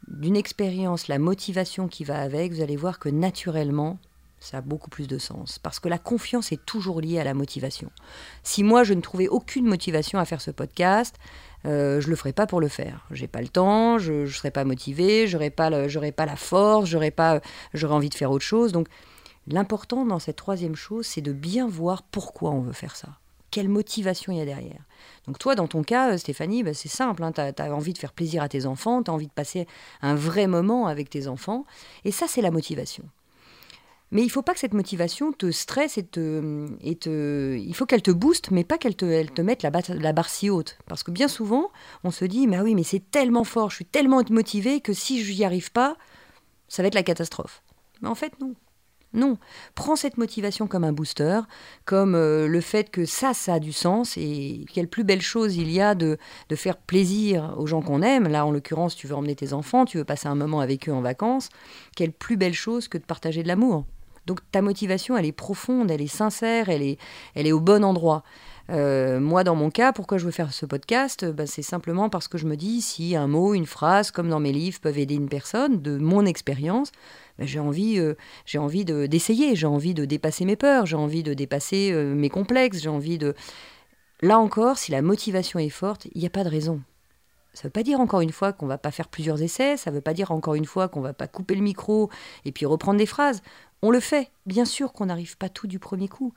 d'une 0.08 0.36
expérience 0.36 1.08
la 1.08 1.18
motivation 1.18 1.88
qui 1.88 2.04
va 2.04 2.20
avec, 2.20 2.52
vous 2.52 2.62
allez 2.62 2.76
voir 2.76 2.98
que 2.98 3.08
naturellement, 3.08 3.98
Ça 4.42 4.56
a 4.56 4.60
beaucoup 4.62 4.88
plus 4.88 5.06
de 5.06 5.18
sens. 5.18 5.58
Parce 5.58 5.80
que 5.80 5.88
la 5.90 5.98
confiance 5.98 6.50
est 6.50 6.64
toujours 6.64 7.02
liée 7.02 7.18
à 7.18 7.24
la 7.24 7.34
motivation. 7.34 7.90
Si 8.42 8.62
moi, 8.62 8.84
je 8.84 8.94
ne 8.94 9.02
trouvais 9.02 9.28
aucune 9.28 9.66
motivation 9.66 10.18
à 10.18 10.24
faire 10.24 10.40
ce 10.40 10.50
podcast, 10.50 11.16
euh, 11.66 12.00
je 12.00 12.08
le 12.08 12.16
ferais 12.16 12.32
pas 12.32 12.46
pour 12.46 12.60
le 12.60 12.68
faire. 12.68 13.06
J'ai 13.10 13.26
pas 13.26 13.40
le 13.40 13.48
temps, 13.48 13.98
je 13.98 14.12
ne 14.12 14.26
serais 14.26 14.50
pas 14.50 14.64
motivé, 14.64 15.26
j'aurais 15.26 15.50
pas, 15.50 15.70
pas 15.70 16.26
la 16.26 16.36
force, 16.36 16.88
j'aurais 16.88 17.10
pas, 17.10 17.40
j'aurais 17.74 17.94
envie 17.94 18.08
de 18.08 18.14
faire 18.14 18.30
autre 18.30 18.44
chose. 18.44 18.72
Donc, 18.72 18.88
l'important 19.46 20.04
dans 20.04 20.18
cette 20.18 20.36
troisième 20.36 20.76
chose, 20.76 21.06
c'est 21.06 21.20
de 21.20 21.32
bien 21.32 21.68
voir 21.68 22.02
pourquoi 22.02 22.50
on 22.50 22.60
veut 22.60 22.72
faire 22.72 22.96
ça. 22.96 23.08
Quelle 23.50 23.68
motivation 23.68 24.32
il 24.32 24.38
y 24.38 24.40
a 24.40 24.44
derrière. 24.44 24.80
Donc 25.26 25.38
toi, 25.38 25.56
dans 25.56 25.66
ton 25.66 25.82
cas, 25.82 26.16
Stéphanie, 26.18 26.62
bah, 26.62 26.72
c'est 26.72 26.88
simple. 26.88 27.22
Hein, 27.24 27.32
tu 27.32 27.40
as, 27.40 27.74
envie 27.74 27.92
de 27.92 27.98
faire 27.98 28.12
plaisir 28.12 28.42
à 28.44 28.48
tes 28.48 28.64
enfants, 28.64 29.02
tu 29.02 29.10
as 29.10 29.14
envie 29.14 29.26
de 29.26 29.32
passer 29.32 29.66
un 30.02 30.14
vrai 30.14 30.46
moment 30.46 30.86
avec 30.86 31.10
tes 31.10 31.26
enfants. 31.26 31.64
Et 32.04 32.12
ça, 32.12 32.26
c'est 32.28 32.42
la 32.42 32.52
motivation. 32.52 33.04
Mais 34.12 34.22
il 34.22 34.28
faut 34.28 34.42
pas 34.42 34.54
que 34.54 34.60
cette 34.60 34.74
motivation 34.74 35.32
te 35.32 35.50
stresse 35.52 35.96
et 35.96 36.04
te, 36.04 36.66
et 36.80 36.96
te 36.96 37.56
il 37.56 37.74
faut 37.74 37.86
qu'elle 37.86 38.02
te 38.02 38.10
booste, 38.10 38.50
mais 38.50 38.64
pas 38.64 38.76
qu'elle 38.76 38.96
te, 38.96 39.04
elle 39.04 39.30
te 39.30 39.42
mette 39.42 39.62
la, 39.62 39.70
barre 40.12 40.28
si 40.28 40.50
haute. 40.50 40.78
Parce 40.86 41.02
que 41.04 41.12
bien 41.12 41.28
souvent, 41.28 41.70
on 42.02 42.10
se 42.10 42.24
dit, 42.24 42.48
mais 42.48 42.60
oui, 42.60 42.74
mais 42.74 42.82
c'est 42.82 43.10
tellement 43.10 43.44
fort, 43.44 43.70
je 43.70 43.76
suis 43.76 43.84
tellement 43.84 44.22
motivé 44.30 44.80
que 44.80 44.92
si 44.92 45.22
je 45.22 45.32
n'y 45.32 45.44
arrive 45.44 45.70
pas, 45.70 45.96
ça 46.68 46.82
va 46.82 46.88
être 46.88 46.94
la 46.94 47.04
catastrophe. 47.04 47.62
Mais 48.02 48.08
en 48.08 48.14
fait, 48.14 48.32
non. 48.40 48.54
Non, 49.12 49.38
prends 49.74 49.96
cette 49.96 50.18
motivation 50.18 50.68
comme 50.68 50.84
un 50.84 50.92
booster, 50.92 51.40
comme 51.84 52.14
euh, 52.14 52.46
le 52.46 52.60
fait 52.60 52.90
que 52.90 53.04
ça, 53.04 53.34
ça 53.34 53.54
a 53.54 53.58
du 53.58 53.72
sens 53.72 54.16
et 54.16 54.64
quelle 54.72 54.86
plus 54.86 55.02
belle 55.02 55.20
chose 55.20 55.56
il 55.56 55.68
y 55.68 55.80
a 55.80 55.96
de, 55.96 56.16
de 56.48 56.54
faire 56.54 56.76
plaisir 56.76 57.56
aux 57.58 57.66
gens 57.66 57.82
qu'on 57.82 58.02
aime. 58.02 58.28
Là, 58.28 58.46
en 58.46 58.52
l'occurrence, 58.52 58.94
tu 58.94 59.08
veux 59.08 59.16
emmener 59.16 59.34
tes 59.34 59.52
enfants, 59.52 59.84
tu 59.84 59.98
veux 59.98 60.04
passer 60.04 60.28
un 60.28 60.36
moment 60.36 60.60
avec 60.60 60.88
eux 60.88 60.92
en 60.92 61.00
vacances. 61.00 61.48
Quelle 61.96 62.12
plus 62.12 62.36
belle 62.36 62.54
chose 62.54 62.86
que 62.86 62.98
de 62.98 63.04
partager 63.04 63.42
de 63.42 63.48
l'amour. 63.48 63.84
Donc 64.26 64.40
ta 64.52 64.62
motivation, 64.62 65.16
elle 65.16 65.26
est 65.26 65.32
profonde, 65.32 65.90
elle 65.90 66.02
est 66.02 66.06
sincère, 66.06 66.68
elle 66.68 66.82
est, 66.82 66.98
elle 67.34 67.46
est 67.46 67.52
au 67.52 67.60
bon 67.60 67.84
endroit. 67.84 68.22
Euh, 68.70 69.18
moi, 69.18 69.42
dans 69.42 69.56
mon 69.56 69.70
cas, 69.70 69.92
pourquoi 69.92 70.18
je 70.18 70.24
veux 70.24 70.30
faire 70.30 70.52
ce 70.52 70.64
podcast? 70.64 71.24
Bah, 71.24 71.46
C'est 71.46 71.62
simplement 71.62 72.08
parce 72.08 72.28
que 72.28 72.38
je 72.38 72.46
me 72.46 72.56
dis, 72.56 72.80
si 72.80 73.16
un 73.16 73.26
mot, 73.26 73.54
une 73.54 73.66
phrase, 73.66 74.10
comme 74.10 74.28
dans 74.28 74.38
mes 74.38 74.52
livres, 74.52 74.78
peuvent 74.80 74.98
aider 74.98 75.16
une 75.16 75.28
personne, 75.28 75.82
de 75.82 75.98
mon 75.98 76.24
expérience, 76.24 76.92
bah, 77.38 77.46
j'ai 77.46 77.58
envie, 77.58 77.98
euh, 77.98 78.14
envie 78.56 78.84
d'essayer, 78.84 79.56
j'ai 79.56 79.66
envie 79.66 79.94
de 79.94 80.04
dépasser 80.04 80.44
mes 80.44 80.56
peurs, 80.56 80.86
j'ai 80.86 80.96
envie 80.96 81.22
de 81.22 81.34
dépasser 81.34 81.90
euh, 81.92 82.14
mes 82.14 82.30
complexes, 82.30 82.80
j'ai 82.80 82.88
envie 82.88 83.18
de... 83.18 83.34
Là 84.22 84.38
encore, 84.38 84.78
si 84.78 84.92
la 84.92 85.02
motivation 85.02 85.58
est 85.58 85.70
forte, 85.70 86.06
il 86.14 86.20
n'y 86.20 86.26
a 86.26 86.30
pas 86.30 86.44
de 86.44 86.50
raison. 86.50 86.80
Ça 87.52 87.62
ne 87.62 87.64
veut 87.68 87.72
pas 87.72 87.82
dire 87.82 88.00
encore 88.00 88.20
une 88.20 88.32
fois 88.32 88.52
qu'on 88.52 88.66
va 88.66 88.78
pas 88.78 88.90
faire 88.90 89.08
plusieurs 89.08 89.42
essais, 89.42 89.76
ça 89.76 89.90
ne 89.90 89.96
veut 89.96 90.00
pas 90.00 90.14
dire 90.14 90.30
encore 90.30 90.54
une 90.54 90.64
fois 90.64 90.88
qu'on 90.88 91.00
va 91.00 91.12
pas 91.12 91.26
couper 91.26 91.54
le 91.54 91.62
micro 91.62 92.10
et 92.44 92.52
puis 92.52 92.66
reprendre 92.66 92.98
des 92.98 93.06
phrases. 93.06 93.42
On 93.82 93.90
le 93.90 94.00
fait, 94.00 94.30
bien 94.46 94.64
sûr 94.64 94.92
qu'on 94.92 95.06
n'arrive 95.06 95.36
pas 95.36 95.48
tout 95.48 95.66
du 95.66 95.78
premier 95.78 96.08
coup. 96.08 96.32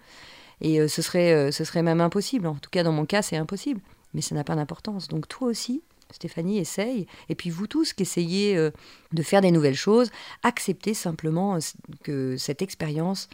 Et 0.62 0.80
euh, 0.80 0.88
ce, 0.88 1.02
serait, 1.02 1.34
euh, 1.34 1.52
ce 1.52 1.64
serait 1.64 1.84
même 1.84 2.02
impossible. 2.02 2.48
En 2.48 2.56
tout 2.56 2.70
cas, 2.70 2.84
dans 2.84 2.92
mon 2.92 3.06
cas, 3.06 3.22
c'est 3.22 3.38
impossible. 3.38 3.82
Mais 4.14 4.22
ça 4.22 4.34
n'a 4.34 4.44
pas 4.44 4.56
d'importance. 4.56 5.08
Donc 5.08 5.28
toi 5.28 5.48
aussi, 5.48 5.84
Stéphanie, 6.12 6.58
essaye. 6.58 7.08
Et 7.30 7.36
puis 7.36 7.50
vous 7.50 7.68
tous 7.68 7.94
qui 7.94 8.04
essayez 8.04 8.56
euh, 8.56 8.72
de 9.12 9.24
faire 9.24 9.42
des 9.42 9.52
nouvelles 9.52 9.76
choses, 9.76 10.10
acceptez 10.42 10.94
simplement 10.94 11.60
que 12.04 12.38
cette 12.38 12.62
expérience 12.62 13.30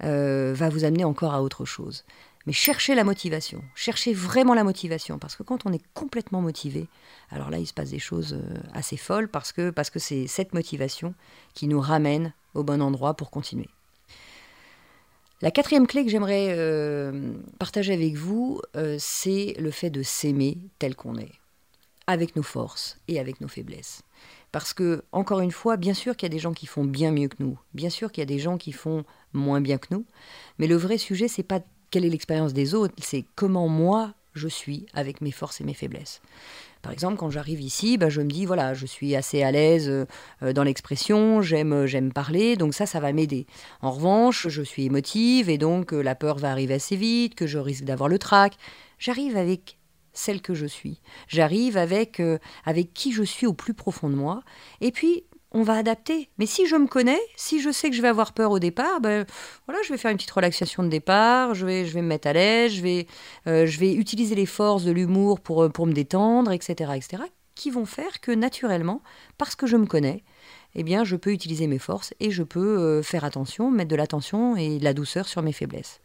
va 0.00 0.68
vous 0.68 0.82
amener 0.82 1.04
encore 1.04 1.32
à 1.32 1.44
autre 1.44 1.64
chose. 1.64 2.04
Mais 2.46 2.52
cherchez 2.52 2.94
la 2.94 3.04
motivation, 3.04 3.62
cherchez 3.74 4.12
vraiment 4.12 4.54
la 4.54 4.64
motivation, 4.64 5.18
parce 5.18 5.36
que 5.36 5.42
quand 5.42 5.64
on 5.64 5.72
est 5.72 5.82
complètement 5.94 6.40
motivé, 6.40 6.88
alors 7.30 7.50
là, 7.50 7.58
il 7.58 7.66
se 7.66 7.72
passe 7.72 7.90
des 7.90 7.98
choses 7.98 8.38
assez 8.74 8.96
folles, 8.96 9.28
parce 9.28 9.52
que 9.52 9.70
parce 9.70 9.90
que 9.90 9.98
c'est 9.98 10.26
cette 10.26 10.52
motivation 10.52 11.14
qui 11.54 11.68
nous 11.68 11.80
ramène 11.80 12.32
au 12.54 12.64
bon 12.64 12.82
endroit 12.82 13.14
pour 13.14 13.30
continuer. 13.30 13.68
La 15.42 15.50
quatrième 15.50 15.88
clé 15.88 16.04
que 16.04 16.10
j'aimerais 16.10 16.54
euh, 16.56 17.32
partager 17.58 17.92
avec 17.92 18.14
vous, 18.14 18.62
euh, 18.76 18.96
c'est 19.00 19.56
le 19.58 19.72
fait 19.72 19.90
de 19.90 20.04
s'aimer 20.04 20.56
tel 20.78 20.94
qu'on 20.94 21.16
est, 21.16 21.32
avec 22.06 22.36
nos 22.36 22.44
forces 22.44 23.00
et 23.08 23.18
avec 23.18 23.40
nos 23.40 23.48
faiblesses. 23.48 24.02
Parce 24.52 24.72
que, 24.72 25.02
encore 25.10 25.40
une 25.40 25.50
fois, 25.50 25.76
bien 25.76 25.94
sûr 25.94 26.16
qu'il 26.16 26.26
y 26.26 26.30
a 26.30 26.34
des 26.34 26.38
gens 26.38 26.52
qui 26.52 26.66
font 26.66 26.84
bien 26.84 27.10
mieux 27.10 27.26
que 27.26 27.42
nous, 27.42 27.58
bien 27.74 27.90
sûr 27.90 28.12
qu'il 28.12 28.20
y 28.20 28.22
a 28.22 28.26
des 28.26 28.38
gens 28.38 28.56
qui 28.56 28.70
font 28.70 29.04
moins 29.32 29.60
bien 29.60 29.78
que 29.78 29.88
nous, 29.90 30.04
mais 30.58 30.68
le 30.68 30.76
vrai 30.76 30.96
sujet, 30.96 31.26
c'est 31.26 31.42
pas 31.42 31.60
quelle 31.92 32.04
est 32.04 32.10
l'expérience 32.10 32.54
des 32.54 32.74
autres, 32.74 32.94
c'est 32.98 33.24
comment 33.36 33.68
moi 33.68 34.14
je 34.34 34.48
suis 34.48 34.86
avec 34.94 35.20
mes 35.20 35.30
forces 35.30 35.60
et 35.60 35.64
mes 35.64 35.74
faiblesses. 35.74 36.20
Par 36.80 36.90
exemple, 36.90 37.16
quand 37.16 37.30
j'arrive 37.30 37.60
ici, 37.60 37.96
bah, 37.96 38.08
je 38.08 38.22
me 38.22 38.28
dis, 38.28 38.44
voilà, 38.44 38.74
je 38.74 38.86
suis 38.86 39.14
assez 39.14 39.42
à 39.42 39.52
l'aise 39.52 39.88
euh, 40.42 40.52
dans 40.52 40.64
l'expression, 40.64 41.42
j'aime, 41.42 41.72
euh, 41.72 41.86
j'aime 41.86 42.12
parler, 42.12 42.56
donc 42.56 42.74
ça, 42.74 42.86
ça 42.86 42.98
va 42.98 43.12
m'aider. 43.12 43.46
En 43.82 43.92
revanche, 43.92 44.48
je 44.48 44.62
suis 44.62 44.84
émotive 44.84 45.48
et 45.48 45.58
donc 45.58 45.92
euh, 45.92 46.02
la 46.02 46.16
peur 46.16 46.38
va 46.38 46.50
arriver 46.50 46.74
assez 46.74 46.96
vite, 46.96 47.36
que 47.36 47.46
je 47.46 47.58
risque 47.58 47.84
d'avoir 47.84 48.08
le 48.08 48.18
trac. 48.18 48.54
J'arrive 48.98 49.36
avec 49.36 49.78
celle 50.14 50.40
que 50.40 50.54
je 50.54 50.66
suis. 50.66 51.00
J'arrive 51.28 51.76
avec, 51.76 52.20
avec 52.66 52.92
qui 52.92 53.12
je 53.12 53.22
suis 53.22 53.46
au 53.46 53.54
plus 53.54 53.72
profond 53.72 54.10
de 54.10 54.14
moi. 54.14 54.42
Et 54.82 54.92
puis, 54.92 55.24
on 55.52 55.62
va 55.62 55.74
adapter. 55.74 56.28
Mais 56.38 56.46
si 56.46 56.66
je 56.66 56.76
me 56.76 56.86
connais, 56.86 57.20
si 57.36 57.60
je 57.60 57.70
sais 57.70 57.90
que 57.90 57.96
je 57.96 58.02
vais 58.02 58.08
avoir 58.08 58.32
peur 58.32 58.50
au 58.50 58.58
départ, 58.58 59.00
ben 59.00 59.26
voilà, 59.66 59.80
je 59.84 59.92
vais 59.92 59.98
faire 59.98 60.10
une 60.10 60.16
petite 60.16 60.30
relaxation 60.30 60.82
de 60.82 60.88
départ, 60.88 61.54
je 61.54 61.66
vais, 61.66 61.84
je 61.84 61.94
vais 61.94 62.02
me 62.02 62.08
mettre 62.08 62.28
à 62.28 62.32
l'aise, 62.32 62.72
je 62.72 62.82
vais, 62.82 63.06
euh, 63.46 63.66
je 63.66 63.78
vais 63.78 63.92
utiliser 63.92 64.34
les 64.34 64.46
forces 64.46 64.84
de 64.84 64.92
l'humour 64.92 65.40
pour, 65.40 65.64
euh, 65.64 65.68
pour 65.68 65.86
me 65.86 65.92
détendre, 65.92 66.52
etc., 66.52 66.92
etc., 66.96 67.22
qui 67.54 67.70
vont 67.70 67.84
faire 67.84 68.20
que 68.20 68.32
naturellement, 68.32 69.02
parce 69.36 69.54
que 69.54 69.66
je 69.66 69.76
me 69.76 69.86
connais, 69.86 70.24
eh 70.74 70.82
bien, 70.82 71.04
je 71.04 71.16
peux 71.16 71.32
utiliser 71.32 71.66
mes 71.66 71.78
forces 71.78 72.14
et 72.18 72.30
je 72.30 72.42
peux 72.42 72.78
euh, 72.78 73.02
faire 73.02 73.24
attention, 73.24 73.70
mettre 73.70 73.90
de 73.90 73.96
l'attention 73.96 74.56
et 74.56 74.78
de 74.78 74.84
la 74.84 74.94
douceur 74.94 75.28
sur 75.28 75.42
mes 75.42 75.52
faiblesses. 75.52 76.00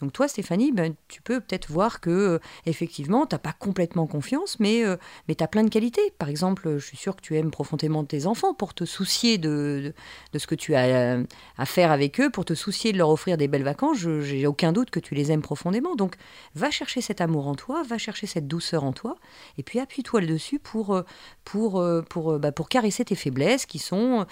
Donc 0.00 0.12
toi, 0.12 0.28
Stéphanie, 0.28 0.72
ben, 0.72 0.94
tu 1.08 1.20
peux 1.20 1.40
peut-être 1.40 1.70
voir 1.70 2.00
que 2.00 2.10
euh, 2.10 2.38
effectivement, 2.66 3.26
tu 3.26 3.34
n'as 3.34 3.38
pas 3.38 3.52
complètement 3.52 4.06
confiance, 4.06 4.58
mais, 4.58 4.84
euh, 4.84 4.96
mais 5.28 5.34
tu 5.34 5.44
as 5.44 5.48
plein 5.48 5.62
de 5.62 5.68
qualités. 5.68 6.12
Par 6.18 6.28
exemple, 6.28 6.78
je 6.78 6.84
suis 6.84 6.96
sûre 6.96 7.16
que 7.16 7.20
tu 7.20 7.36
aimes 7.36 7.50
profondément 7.50 8.04
tes 8.04 8.26
enfants 8.26 8.54
pour 8.54 8.72
te 8.72 8.84
soucier 8.84 9.38
de, 9.38 9.92
de, 10.32 10.38
ce 10.38 10.46
que 10.46 10.54
tu 10.54 10.74
as 10.74 10.84
euh, 10.84 11.24
à 11.58 11.66
faire 11.66 11.90
avec 11.90 12.20
eux, 12.20 12.30
pour 12.30 12.44
te 12.44 12.54
soucier 12.54 12.92
de 12.92 12.98
leur 12.98 13.10
offrir 13.10 13.36
des 13.36 13.48
belles 13.48 13.62
vacances. 13.62 13.98
Je 13.98 14.34
n'ai 14.34 14.46
aucun 14.46 14.72
doute 14.72 14.90
que 14.90 15.00
tu 15.00 15.14
les 15.14 15.32
aimes 15.32 15.42
profondément. 15.42 15.96
Donc, 15.96 16.16
va 16.54 16.70
chercher 16.70 17.00
cet 17.02 17.20
amour 17.20 17.46
en 17.46 17.54
toi, 17.54 17.82
va 17.82 17.98
chercher 17.98 18.26
cette 18.26 18.48
douceur 18.48 18.84
en 18.84 18.92
toi, 18.92 19.16
et 19.58 19.62
puis 19.62 19.80
appuie-toi 19.80 20.22
dessus 20.22 20.58
pour, 20.58 21.02
pour, 21.44 21.84
pour, 22.08 22.38
bah, 22.38 22.52
pour 22.52 22.68
caresser 22.68 23.04
tes 23.04 23.14
faiblesses 23.14 23.66
qui 23.66 23.78
sont, 23.78 24.26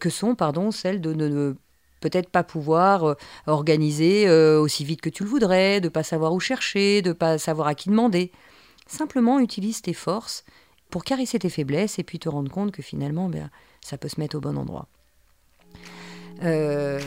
que 0.00 0.10
sont 0.10 0.34
pardon, 0.34 0.70
celles 0.70 1.00
de 1.00 1.14
ne 1.14 1.54
peut-être 2.00 2.30
pas 2.30 2.44
pouvoir 2.44 3.04
euh, 3.04 3.14
organiser 3.46 4.28
euh, 4.28 4.60
aussi 4.60 4.84
vite 4.84 5.00
que 5.00 5.10
tu 5.10 5.24
le 5.24 5.28
voudrais, 5.28 5.80
de 5.80 5.88
pas 5.88 6.02
savoir 6.02 6.32
où 6.32 6.40
chercher, 6.40 7.02
de 7.02 7.12
pas 7.12 7.38
savoir 7.38 7.68
à 7.68 7.74
qui 7.74 7.88
demander. 7.88 8.32
Simplement 8.86 9.40
utilise 9.40 9.82
tes 9.82 9.94
forces 9.94 10.44
pour 10.90 11.04
caresser 11.04 11.38
tes 11.38 11.48
faiblesses 11.48 11.98
et 11.98 12.04
puis 12.04 12.18
te 12.18 12.28
rendre 12.28 12.50
compte 12.50 12.72
que 12.72 12.82
finalement, 12.82 13.28
ben, 13.28 13.50
ça 13.80 13.98
peut 13.98 14.08
se 14.08 14.20
mettre 14.20 14.36
au 14.36 14.40
bon 14.40 14.56
endroit. 14.56 14.88
Euh... 16.42 17.00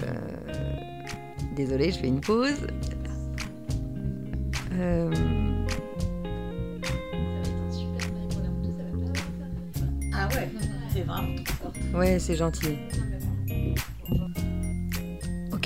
Désolée, 1.56 1.92
je 1.92 2.00
fais 2.00 2.08
une 2.08 2.22
pause. 2.22 2.68
Euh... 4.74 5.14
Ah 10.14 10.28
ouais, 10.36 10.50
c'est 10.94 11.02
vraiment 11.02 11.36
Ouais, 11.94 12.20
c'est 12.20 12.36
gentil 12.36 12.78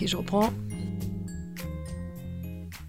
je 0.01 0.17
reprends. 0.17 0.51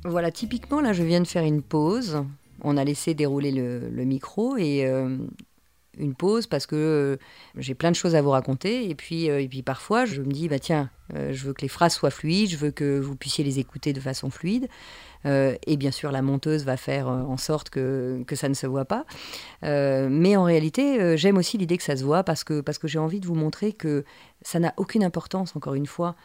Voilà, 0.05 0.31
typiquement, 0.31 0.83
là, 0.83 0.93
je 0.93 1.03
viens 1.03 1.21
de 1.21 1.27
faire 1.27 1.45
une 1.45 1.63
pause. 1.63 2.25
On 2.63 2.77
a 2.77 2.85
laissé 2.85 3.15
dérouler 3.15 3.53
le, 3.53 4.05
micro 4.05 4.57
et 4.57 4.85
euh, 4.87 5.17
une 5.97 6.15
pause 6.15 6.47
parce 6.47 6.67
que 6.67 6.77
euh, 6.77 7.17
j'ai 7.57 7.75
plein 7.75 7.91
de 7.91 7.97
choses 7.97 8.15
à 8.15 8.21
vous 8.21 8.31
raconter. 8.31 8.89
Et 8.91 8.95
puis, 8.95 9.31
euh, 9.31 9.41
et 9.41 9.49
puis 9.49 9.63
parfois, 9.63 10.05
je 10.05 10.21
me 10.21 10.31
dis, 10.31 10.49
bah 10.49 10.59
tiens, 10.59 10.91
je 11.15 11.45
veux 11.45 11.55
que 11.55 11.63
les 11.63 11.69
phrases 11.69 11.95
soient 11.95 12.11
fluides, 12.11 12.51
je 12.51 12.57
veux 12.57 12.71
que 12.71 12.99
vous 12.99 13.17
puissiez 13.17 13.45
les 13.45 13.59
écouter 13.59 13.93
de 13.93 14.01
façon 14.01 14.31
fluide. 14.31 14.69
et 15.25 15.77
bien 15.77 15.91
sûr, 15.91 16.11
la 16.11 16.23
monteuse 16.23 16.65
va 16.65 16.77
faire 16.77 17.09
en 17.09 17.37
sorte 17.37 17.71
que, 17.71 18.25
ça 18.33 18.49
ne 18.49 18.55
se 18.55 18.67
voit 18.67 18.87
pas. 18.87 19.05
mais 19.63 20.37
en 20.37 20.45
réalité, 20.45 21.17
j'aime 21.19 21.37
aussi 21.37 21.59
l'idée 21.59 21.77
que 21.77 21.83
ça 21.83 21.97
se 21.97 22.05
voit 22.05 22.25
parce 22.25 22.43
que, 22.43 22.63
j'ai 22.85 22.99
envie 22.99 23.21
de 23.21 23.27
vous 23.27 23.35
montrer 23.35 23.75
que 23.75 24.05
ça 24.41 24.59
n'a 24.59 24.73
aucune 24.79 25.05
importance, 25.05 25.55
encore 25.57 25.75
une 25.75 25.87
fois, 25.87 26.17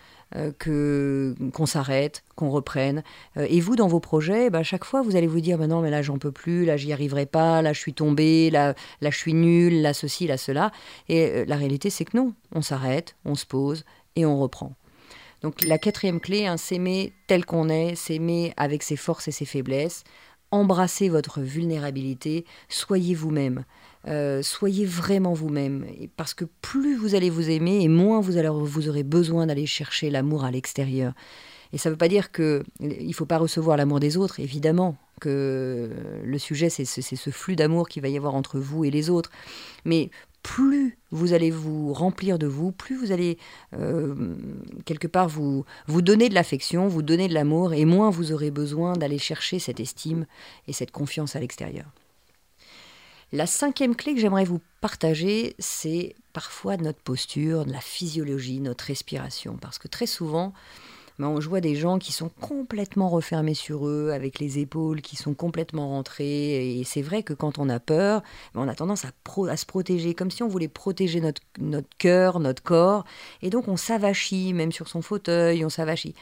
que 0.57 1.35
qu'on 1.53 1.65
s'arrête, 1.65 2.23
qu'on 2.35 2.49
reprenne. 2.49 3.03
Euh, 3.37 3.47
et 3.49 3.59
vous, 3.59 3.75
dans 3.75 3.87
vos 3.87 3.99
projets, 3.99 4.49
bah, 4.49 4.59
à 4.59 4.63
chaque 4.63 4.85
fois, 4.85 5.01
vous 5.01 5.15
allez 5.15 5.27
vous 5.27 5.41
dire, 5.41 5.57
bah 5.57 5.67
non, 5.67 5.81
mais 5.81 5.89
là, 5.89 6.01
j'en 6.01 6.17
peux 6.17 6.31
plus, 6.31 6.65
là, 6.65 6.77
j'y 6.77 6.93
arriverai 6.93 7.25
pas, 7.25 7.61
là, 7.61 7.73
je 7.73 7.79
suis 7.79 7.93
tombé, 7.93 8.49
là, 8.49 8.75
là, 9.01 9.09
je 9.09 9.17
suis 9.17 9.33
nul, 9.33 9.81
là, 9.81 9.93
ceci, 9.93 10.27
là, 10.27 10.37
cela. 10.37 10.71
Et 11.07 11.25
euh, 11.25 11.45
la 11.47 11.55
réalité, 11.55 11.89
c'est 11.89 12.05
que 12.05 12.15
non, 12.15 12.33
on 12.53 12.61
s'arrête, 12.61 13.15
on 13.25 13.35
se 13.35 13.45
pose 13.45 13.85
et 14.15 14.25
on 14.25 14.39
reprend. 14.39 14.73
Donc 15.41 15.63
la 15.63 15.77
quatrième 15.77 16.19
clé, 16.19 16.47
hein, 16.47 16.57
s'aimer 16.57 17.13
tel 17.27 17.45
qu'on 17.45 17.69
est, 17.69 17.95
s'aimer 17.95 18.53
avec 18.57 18.83
ses 18.83 18.97
forces 18.97 19.29
et 19.29 19.31
ses 19.31 19.45
faiblesses, 19.45 20.03
embrassez 20.51 21.09
votre 21.09 21.41
vulnérabilité, 21.41 22.45
soyez 22.67 23.15
vous-même. 23.15 23.63
Euh, 24.07 24.41
soyez 24.41 24.85
vraiment 24.85 25.33
vous-même, 25.33 25.85
parce 26.15 26.33
que 26.33 26.45
plus 26.61 26.95
vous 26.95 27.15
allez 27.15 27.29
vous 27.29 27.49
aimer, 27.49 27.81
et 27.81 27.87
moins 27.87 28.21
vous, 28.21 28.37
allez, 28.37 28.49
vous 28.49 28.87
aurez 28.87 29.03
besoin 29.03 29.47
d'aller 29.47 29.65
chercher 29.65 30.09
l'amour 30.09 30.45
à 30.45 30.51
l'extérieur. 30.51 31.13
Et 31.73 31.77
ça 31.77 31.89
ne 31.89 31.93
veut 31.93 31.97
pas 31.97 32.07
dire 32.07 32.31
qu'il 32.31 32.63
ne 32.79 33.13
faut 33.13 33.25
pas 33.25 33.37
recevoir 33.37 33.77
l'amour 33.77 33.99
des 33.99 34.17
autres, 34.17 34.39
évidemment, 34.39 34.97
que 35.19 35.89
le 36.23 36.37
sujet, 36.37 36.69
c'est 36.69 36.85
ce 36.85 37.29
flux 37.29 37.55
d'amour 37.55 37.89
qu'il 37.89 38.01
va 38.01 38.07
y 38.07 38.17
avoir 38.17 38.35
entre 38.35 38.57
vous 38.57 38.85
et 38.85 38.91
les 38.91 39.09
autres. 39.09 39.29
Mais 39.85 40.09
plus 40.41 40.97
vous 41.11 41.33
allez 41.33 41.51
vous 41.51 41.93
remplir 41.93 42.39
de 42.39 42.47
vous, 42.47 42.71
plus 42.71 42.95
vous 42.95 43.11
allez 43.11 43.37
euh, 43.73 44.15
quelque 44.85 45.07
part 45.07 45.27
vous, 45.27 45.65
vous 45.87 46.01
donner 46.01 46.29
de 46.29 46.33
l'affection, 46.33 46.87
vous 46.87 47.01
donner 47.01 47.27
de 47.27 47.33
l'amour, 47.33 47.73
et 47.73 47.85
moins 47.85 48.09
vous 48.09 48.31
aurez 48.31 48.49
besoin 48.49 48.93
d'aller 48.93 49.17
chercher 49.17 49.59
cette 49.59 49.79
estime 49.79 50.25
et 50.67 50.73
cette 50.73 50.91
confiance 50.91 51.35
à 51.35 51.39
l'extérieur. 51.39 51.85
La 53.31 53.45
cinquième 53.45 53.95
clé 53.95 54.15
que 54.15 54.19
j'aimerais 54.19 54.43
vous 54.43 54.59
partager, 54.81 55.55
c'est 55.59 56.15
parfois 56.33 56.77
notre 56.77 56.99
posture, 56.99 57.63
la 57.67 57.79
physiologie, 57.79 58.59
notre 58.59 58.85
respiration. 58.85 59.55
Parce 59.61 59.77
que 59.77 59.87
très 59.87 60.07
souvent, 60.07 60.51
ben, 61.19 61.39
je 61.39 61.47
vois 61.47 61.61
des 61.61 61.75
gens 61.75 61.99
qui 61.99 62.11
sont 62.11 62.29
complètement 62.41 63.07
refermés 63.07 63.53
sur 63.53 63.87
eux, 63.87 64.11
avec 64.11 64.39
les 64.39 64.57
épaules 64.57 65.01
qui 65.01 65.15
sont 65.15 65.35
complètement 65.35 65.89
rentrées. 65.89 66.79
Et 66.79 66.83
c'est 66.85 67.03
vrai 67.03 67.21
que 67.21 67.33
quand 67.33 67.59
on 67.59 67.69
a 67.69 67.79
peur, 67.79 68.23
ben, 68.55 68.61
on 68.61 68.67
a 68.67 68.73
tendance 68.73 69.05
à, 69.05 69.09
à, 69.49 69.57
se 69.57 69.65
protéger, 69.67 70.15
comme 70.15 70.31
si 70.31 70.41
on 70.41 70.47
voulait 70.47 70.67
protéger 70.67 71.21
notre, 71.21 71.41
notre 71.59 71.89
cœur, 71.99 72.39
notre 72.39 72.63
corps. 72.63 73.03
Et 73.43 73.51
donc 73.51 73.67
on 73.67 73.77
s'avachit, 73.77 74.53
même 74.53 74.71
sur 74.71 74.87
son 74.87 75.03
fauteuil, 75.03 75.63
on 75.63 75.69
s'avachit. 75.69 76.15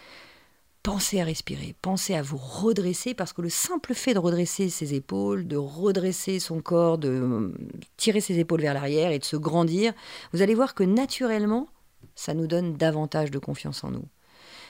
Pensez 0.83 1.19
à 1.19 1.25
respirer, 1.25 1.75
pensez 1.81 2.15
à 2.15 2.21
vous 2.21 2.37
redresser, 2.37 3.13
parce 3.13 3.33
que 3.33 3.41
le 3.41 3.49
simple 3.49 3.93
fait 3.93 4.13
de 4.13 4.19
redresser 4.19 4.69
ses 4.69 4.93
épaules, 4.93 5.45
de 5.45 5.57
redresser 5.57 6.39
son 6.39 6.61
corps, 6.61 6.97
de 6.97 7.09
euh, 7.09 7.53
tirer 7.97 8.21
ses 8.21 8.39
épaules 8.39 8.61
vers 8.61 8.73
l'arrière 8.73 9.11
et 9.11 9.19
de 9.19 9.25
se 9.25 9.35
grandir, 9.35 9.93
vous 10.31 10.41
allez 10.41 10.55
voir 10.55 10.75
que 10.75 10.83
naturellement, 10.83 11.67
ça 12.15 12.33
nous 12.33 12.47
donne 12.47 12.77
davantage 12.77 13.31
de 13.31 13.39
confiance 13.39 13.83
en 13.83 13.91
nous. 13.91 14.05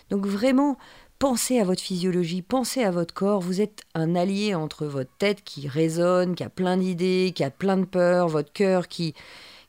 Donc 0.10 0.26
vraiment, 0.26 0.78
pensez 1.20 1.60
à 1.60 1.64
votre 1.64 1.82
physiologie, 1.82 2.42
pensez 2.42 2.84
à 2.84 2.92
votre 2.92 3.14
corps. 3.14 3.42
Vous 3.42 3.62
êtes 3.62 3.82
un 3.94 4.16
allié 4.16 4.56
entre 4.56 4.86
votre 4.86 5.12
tête 5.18 5.44
qui 5.44 5.68
résonne, 5.68 6.36
qui 6.36 6.44
a 6.44 6.50
plein 6.50 6.78
d'idées, 6.78 7.34
qui 7.36 7.44
a 7.44 7.52
plein 7.52 7.78
de 7.78 7.86
peurs, 7.86 8.28
votre 8.28 8.52
cœur 8.52 8.88
qui, 8.88 9.14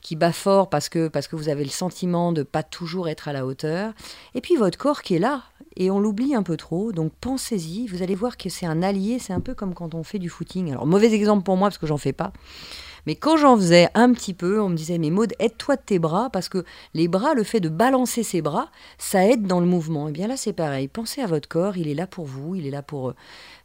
qui 0.00 0.16
bat 0.16 0.32
fort 0.32 0.70
parce 0.70 0.88
que, 0.88 1.08
parce 1.08 1.28
que 1.28 1.36
vous 1.36 1.48
avez 1.48 1.64
le 1.64 1.70
sentiment 1.70 2.32
de 2.32 2.42
pas 2.42 2.62
toujours 2.62 3.08
être 3.08 3.28
à 3.28 3.32
la 3.32 3.46
hauteur, 3.46 3.92
et 4.34 4.40
puis 4.40 4.56
votre 4.56 4.78
corps 4.78 5.02
qui 5.02 5.16
est 5.16 5.18
là, 5.18 5.42
et 5.78 5.90
on 5.90 6.00
l'oublie 6.00 6.34
un 6.34 6.42
peu 6.42 6.56
trop, 6.56 6.92
donc 6.92 7.12
pensez-y, 7.20 7.86
vous 7.86 8.02
allez 8.02 8.14
voir 8.14 8.36
que 8.36 8.50
c'est 8.50 8.66
un 8.66 8.82
allié, 8.82 9.18
c'est 9.18 9.32
un 9.32 9.40
peu 9.40 9.54
comme 9.54 9.72
quand 9.72 9.94
on 9.94 10.02
fait 10.02 10.18
du 10.18 10.28
footing. 10.28 10.72
Alors 10.72 10.86
mauvais 10.86 11.12
exemple 11.14 11.44
pour 11.44 11.56
moi 11.56 11.68
parce 11.68 11.78
que 11.78 11.86
j'en 11.86 11.96
fais 11.96 12.12
pas, 12.12 12.32
mais 13.08 13.14
quand 13.14 13.38
j'en 13.38 13.56
faisais 13.56 13.88
un 13.94 14.12
petit 14.12 14.34
peu, 14.34 14.60
on 14.60 14.68
me 14.68 14.76
disait, 14.76 14.98
mais 14.98 15.08
Maud, 15.08 15.32
aide-toi 15.38 15.76
de 15.76 15.80
tes 15.80 15.98
bras, 15.98 16.28
parce 16.28 16.50
que 16.50 16.62
les 16.92 17.08
bras, 17.08 17.32
le 17.32 17.42
fait 17.42 17.58
de 17.58 17.70
balancer 17.70 18.22
ses 18.22 18.42
bras, 18.42 18.70
ça 18.98 19.26
aide 19.26 19.46
dans 19.46 19.60
le 19.60 19.66
mouvement. 19.66 20.08
Et 20.08 20.10
eh 20.10 20.12
bien 20.12 20.26
là, 20.26 20.36
c'est 20.36 20.52
pareil. 20.52 20.88
Pensez 20.88 21.22
à 21.22 21.26
votre 21.26 21.48
corps, 21.48 21.78
il 21.78 21.88
est 21.88 21.94
là 21.94 22.06
pour 22.06 22.26
vous, 22.26 22.54
il 22.54 22.66
est 22.66 22.70
là 22.70 22.82
pour, 22.82 23.14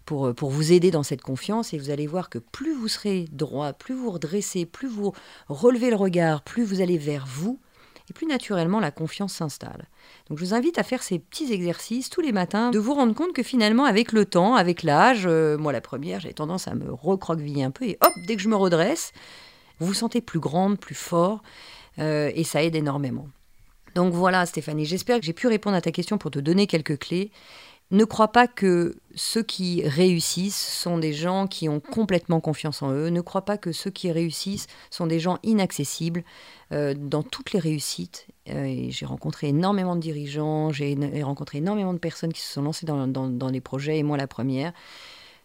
pour, 0.06 0.34
pour 0.34 0.50
vous 0.50 0.72
aider 0.72 0.92
dans 0.92 1.04
cette 1.04 1.22
confiance. 1.22 1.74
Et 1.74 1.78
vous 1.78 1.90
allez 1.90 2.08
voir 2.08 2.30
que 2.30 2.38
plus 2.38 2.74
vous 2.74 2.88
serez 2.88 3.26
droit, 3.34 3.74
plus 3.74 3.96
vous 3.96 4.12
redressez, 4.12 4.66
plus 4.66 4.88
vous 4.88 5.12
relevez 5.50 5.90
le 5.90 5.98
regard, 5.98 6.42
plus 6.44 6.64
vous 6.64 6.80
allez 6.80 6.98
vers 6.98 7.26
vous, 7.28 7.60
et 8.10 8.14
plus 8.14 8.28
naturellement 8.28 8.80
la 8.80 8.92
confiance 8.92 9.34
s'installe. 9.34 9.88
Donc 10.30 10.38
je 10.38 10.44
vous 10.44 10.54
invite 10.54 10.78
à 10.78 10.84
faire 10.84 11.04
ces 11.04 11.20
petits 11.20 11.52
exercices 11.54 12.10
tous 12.10 12.22
les 12.22 12.32
matins, 12.32 12.72
de 12.72 12.80
vous 12.80 12.94
rendre 12.94 13.14
compte 13.14 13.34
que 13.34 13.44
finalement 13.44 13.86
avec 13.86 14.12
le 14.12 14.26
temps, 14.26 14.56
avec 14.56 14.84
l'âge, 14.84 15.24
euh, 15.26 15.58
moi 15.58 15.72
la 15.72 15.82
première, 15.82 16.20
j'ai 16.20 16.34
tendance 16.34 16.68
à 16.68 16.76
me 16.76 16.92
recroqueviller 16.92 17.64
un 17.64 17.72
peu 17.72 17.86
et 17.86 17.98
hop, 18.02 18.14
dès 18.28 18.36
que 18.36 18.42
je 18.42 18.50
me 18.50 18.56
redresse, 18.56 19.14
vous 19.80 19.88
vous 19.88 19.94
sentez 19.94 20.22
plus 20.22 20.40
grande, 20.40 20.80
plus 20.80 20.96
fort 20.96 21.42
euh, 22.00 22.32
et 22.34 22.44
ça 22.44 22.64
aide 22.64 22.76
énormément. 22.76 23.28
Donc 23.96 24.14
voilà 24.14 24.46
Stéphanie, 24.46 24.86
j'espère 24.86 25.20
que 25.20 25.26
j'ai 25.26 25.34
pu 25.34 25.48
répondre 25.48 25.76
à 25.76 25.82
ta 25.82 25.92
question 25.92 26.18
pour 26.18 26.32
te 26.32 26.40
donner 26.40 26.68
quelques 26.68 26.98
clés. 27.00 27.32
Ne 27.92 28.06
crois 28.06 28.32
pas 28.32 28.48
que 28.48 28.96
ceux 29.14 29.44
qui 29.44 29.88
réussissent 29.88 30.80
sont 30.82 30.98
des 30.98 31.14
gens 31.14 31.46
qui 31.46 31.70
ont 31.70 31.80
complètement 31.80 32.40
confiance 32.40 32.82
en 32.82 32.92
eux. 32.92 33.10
Ne 33.10 33.22
crois 33.22 33.46
pas 33.46 33.58
que 33.58 33.72
ceux 33.72 33.92
qui 33.92 34.12
réussissent 34.12 34.68
sont 34.90 35.06
des 35.06 35.20
gens 35.20 35.38
inaccessibles. 35.44 36.24
Euh, 36.72 36.96
dans 36.98 37.22
toutes 37.22 37.54
les 37.54 37.60
réussites, 37.60 38.26
euh, 38.50 38.88
j'ai 38.90 39.06
rencontré 39.06 39.50
énormément 39.50 39.96
de 39.96 40.02
dirigeants, 40.02 40.72
j'ai 40.72 40.96
rencontré 41.22 41.60
énormément 41.60 41.94
de 41.94 42.00
personnes 42.00 42.34
qui 42.34 42.42
se 42.42 42.54
sont 42.54 42.64
lancées 42.64 42.88
dans, 42.88 43.08
dans 43.08 43.50
les 43.50 43.62
projets, 43.62 44.00
et 44.00 44.04
moi 44.04 44.18
la 44.18 44.28
première. 44.28 44.74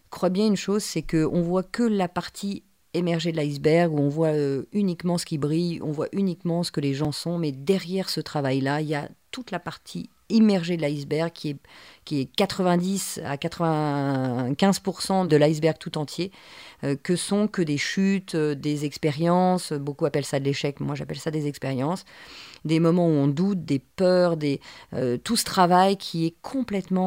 Crois 0.09 0.29
bien 0.29 0.47
une 0.47 0.55
chose, 0.55 0.81
c'est 0.81 1.03
qu'on 1.03 1.41
voit 1.43 1.61
que 1.61 1.83
la 1.83 2.07
partie 2.07 2.63
émergée 2.95 3.31
de 3.31 3.37
l'iceberg, 3.37 3.93
où 3.93 3.99
on 3.99 4.09
voit 4.09 4.29
euh, 4.29 4.65
uniquement 4.71 5.17
ce 5.17 5.25
qui 5.25 5.37
brille, 5.37 5.79
on 5.83 5.91
voit 5.91 6.07
uniquement 6.13 6.63
ce 6.63 6.71
que 6.71 6.81
les 6.81 6.95
gens 6.95 7.11
sont, 7.11 7.37
mais 7.37 7.51
derrière 7.51 8.09
ce 8.09 8.21
travail-là, 8.21 8.81
il 8.81 8.87
y 8.87 8.95
a 8.95 9.09
toute 9.31 9.51
la 9.51 9.59
partie 9.59 10.09
immergée 10.29 10.77
de 10.77 10.81
l'iceberg 10.81 11.31
qui 11.31 11.49
est, 11.49 11.57
qui 12.05 12.21
est 12.21 12.25
90 12.35 13.21
à 13.25 13.35
95% 13.35 15.27
de 15.27 15.35
l'iceberg 15.35 15.77
tout 15.77 15.97
entier, 15.97 16.31
que 17.03 17.15
sont 17.15 17.47
que 17.47 17.61
des 17.61 17.77
chutes, 17.77 18.35
euh, 18.35 18.55
des 18.55 18.85
expériences, 18.85 19.73
beaucoup 19.73 20.05
appellent 20.05 20.25
ça 20.25 20.39
de 20.39 20.45
l'échec, 20.45 20.79
moi 20.79 20.95
j'appelle 20.95 21.19
ça 21.19 21.31
des 21.31 21.47
expériences, 21.47 22.05
des 22.65 22.79
moments 22.79 23.07
où 23.07 23.11
on 23.11 23.27
doute, 23.27 23.65
des 23.65 23.79
peurs, 23.79 24.37
des, 24.37 24.61
euh, 24.93 25.17
tout 25.17 25.35
ce 25.35 25.43
travail 25.43 25.97
qui 25.97 26.25
est 26.25 26.35
complètement 26.41 26.99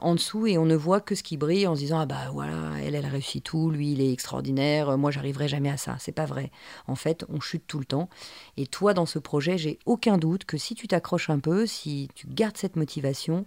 en 0.00 0.14
dessous 0.14 0.46
et 0.46 0.58
on 0.58 0.64
ne 0.64 0.74
voit 0.74 1.00
que 1.00 1.14
ce 1.14 1.22
qui 1.22 1.36
brille 1.36 1.66
en 1.66 1.74
se 1.74 1.80
disant 1.80 2.00
ah 2.00 2.06
bah 2.06 2.30
voilà 2.32 2.72
elle 2.84 2.94
elle 2.94 3.06
réussit 3.06 3.42
tout, 3.42 3.70
lui 3.70 3.92
il 3.92 4.00
est 4.00 4.12
extraordinaire, 4.12 4.96
moi 4.98 5.10
j'arriverai 5.10 5.48
jamais 5.48 5.70
à 5.70 5.76
ça. 5.76 5.96
C'est 5.98 6.12
pas 6.12 6.26
vrai. 6.26 6.50
En 6.86 6.94
fait 6.94 7.24
on 7.28 7.40
chute 7.40 7.64
tout 7.66 7.78
le 7.78 7.84
temps 7.84 8.08
et 8.56 8.66
toi 8.66 8.94
dans 8.94 9.06
ce 9.06 9.18
projet 9.18 9.58
j'ai 9.58 9.78
aucun 9.86 10.18
doute 10.18 10.44
que 10.44 10.56
si 10.56 10.74
tu 10.74 10.88
t'accroches 10.88 11.30
un 11.30 11.38
peu, 11.38 11.66
si 11.66 12.08
tu 12.14 12.26
gardes 12.28 12.56
cette 12.56 12.76
motivation, 12.76 13.46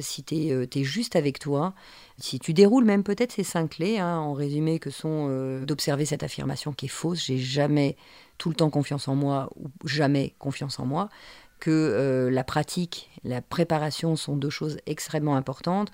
si 0.00 0.22
tu 0.22 0.34
es, 0.34 0.84
juste 0.84 1.16
avec 1.16 1.38
toi, 1.38 1.74
si 2.22 2.38
tu 2.38 2.52
déroules 2.52 2.84
même 2.84 3.02
peut-être 3.02 3.32
ces 3.32 3.42
cinq 3.42 3.70
clés, 3.70 3.98
hein, 3.98 4.18
en 4.18 4.32
résumé, 4.32 4.78
que 4.78 4.90
sont 4.90 5.26
euh, 5.28 5.64
d'observer 5.64 6.04
cette 6.04 6.22
affirmation 6.22 6.72
qui 6.72 6.86
est 6.86 6.88
fausse, 6.88 7.24
j'ai 7.24 7.38
jamais 7.38 7.96
tout 8.38 8.48
le 8.48 8.54
temps 8.54 8.70
confiance 8.70 9.08
en 9.08 9.16
moi 9.16 9.50
ou 9.56 9.68
jamais 9.88 10.36
confiance 10.38 10.78
en 10.78 10.86
moi, 10.86 11.08
que 11.58 11.70
euh, 11.70 12.30
la 12.30 12.44
pratique, 12.44 13.10
la 13.24 13.42
préparation 13.42 14.14
sont 14.14 14.36
deux 14.36 14.50
choses 14.50 14.78
extrêmement 14.86 15.34
importantes, 15.34 15.90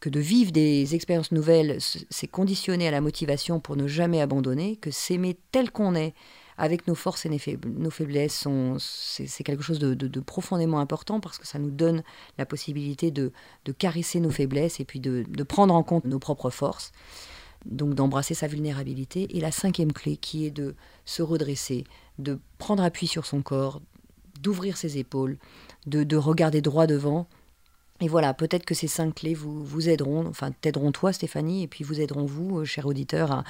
que 0.00 0.10
de 0.10 0.20
vivre 0.20 0.52
des 0.52 0.94
expériences 0.94 1.32
nouvelles, 1.32 1.78
c'est 1.80 2.28
conditionné 2.28 2.86
à 2.86 2.90
la 2.90 3.00
motivation 3.00 3.58
pour 3.58 3.76
ne 3.76 3.86
jamais 3.86 4.20
abandonner, 4.20 4.76
que 4.76 4.90
s'aimer 4.90 5.38
tel 5.50 5.70
qu'on 5.70 5.94
est, 5.94 6.14
avec 6.58 6.88
nos 6.88 6.96
forces 6.96 7.24
et 7.24 7.30
nos 7.64 7.90
faiblesses, 7.90 8.46
c'est 8.78 9.44
quelque 9.44 9.62
chose 9.62 9.78
de, 9.78 10.20
profondément 10.20 10.80
important 10.80 11.20
parce 11.20 11.38
que 11.38 11.46
ça 11.46 11.58
nous 11.58 11.70
donne 11.70 12.02
la 12.36 12.44
possibilité 12.44 13.10
de, 13.10 13.32
caresser 13.78 14.20
nos 14.20 14.30
faiblesses 14.30 14.80
et 14.80 14.84
puis 14.84 15.00
de, 15.00 15.24
prendre 15.44 15.72
en 15.74 15.82
compte 15.82 16.04
nos 16.04 16.18
propres 16.18 16.50
forces. 16.50 16.92
Donc 17.64 17.94
d'embrasser 17.94 18.34
sa 18.34 18.46
vulnérabilité. 18.46 19.36
Et 19.36 19.40
la 19.40 19.50
cinquième 19.50 19.92
clé 19.92 20.16
qui 20.16 20.46
est 20.46 20.50
de 20.50 20.74
se 21.04 21.22
redresser, 21.22 21.84
de 22.18 22.38
prendre 22.58 22.82
appui 22.82 23.06
sur 23.06 23.26
son 23.26 23.42
corps, 23.42 23.80
d'ouvrir 24.40 24.76
ses 24.76 24.98
épaules, 24.98 25.38
de 25.86 26.16
regarder 26.16 26.60
droit 26.60 26.86
devant 26.86 27.26
et 28.00 28.06
voilà, 28.06 28.32
peut-être 28.32 28.64
que 28.64 28.74
ces 28.74 28.86
cinq 28.86 29.16
clés 29.16 29.34
vous, 29.34 29.88
aideront, 29.88 30.26
enfin 30.26 30.52
t'aideront 30.60 30.92
toi 30.92 31.12
Stéphanie, 31.12 31.64
et 31.64 31.66
puis 31.66 31.82
vous 31.82 32.00
aideront 32.00 32.26
vous, 32.26 32.60
euh, 32.60 32.64
cher 32.64 32.86
auditeur, 32.86 33.32
à, 33.32 33.44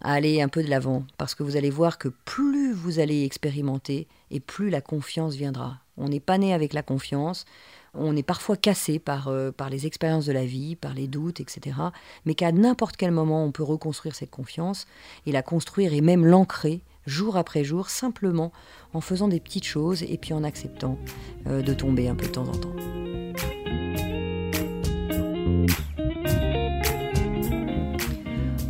aller 0.00 0.40
un 0.40 0.48
peu 0.48 0.62
de 0.62 0.70
l'avant. 0.70 1.04
Parce 1.18 1.34
que 1.34 1.42
vous 1.42 1.56
allez 1.56 1.70
voir 1.70 1.98
que 1.98 2.08
plus 2.08 2.72
vous 2.72 2.98
allez 2.98 3.24
expérimenter, 3.24 4.08
et 4.30 4.40
plus 4.40 4.70
la 4.70 4.80
confiance 4.80 5.34
viendra. 5.34 5.78
On 5.98 6.08
n'est 6.08 6.20
pas 6.20 6.38
né 6.38 6.54
avec 6.54 6.72
la 6.72 6.82
confiance, 6.82 7.44
on 7.92 8.16
est 8.16 8.22
parfois 8.22 8.56
cassé 8.56 8.98
par, 8.98 9.28
euh, 9.28 9.50
par 9.50 9.68
les 9.68 9.86
expériences 9.86 10.24
de 10.24 10.32
la 10.32 10.46
vie, 10.46 10.76
par 10.76 10.94
les 10.94 11.06
doutes, 11.06 11.40
etc. 11.40 11.76
Mais 12.24 12.34
qu'à 12.34 12.52
n'importe 12.52 12.96
quel 12.96 13.10
moment, 13.10 13.44
on 13.44 13.52
peut 13.52 13.64
reconstruire 13.64 14.14
cette 14.14 14.30
confiance, 14.30 14.86
et 15.26 15.32
la 15.32 15.42
construire 15.42 15.92
et 15.92 16.00
même 16.00 16.24
l'ancrer 16.24 16.80
jour 17.06 17.36
après 17.36 17.64
jour, 17.64 17.90
simplement 17.90 18.52
en 18.94 19.00
faisant 19.02 19.28
des 19.28 19.40
petites 19.40 19.64
choses 19.64 20.02
et 20.02 20.16
puis 20.16 20.32
en 20.32 20.44
acceptant 20.44 20.98
euh, 21.46 21.60
de 21.60 21.74
tomber 21.74 22.08
un 22.08 22.14
peu 22.14 22.26
de 22.26 22.32
temps 22.32 22.48
en 22.48 22.56
temps. 22.56 22.99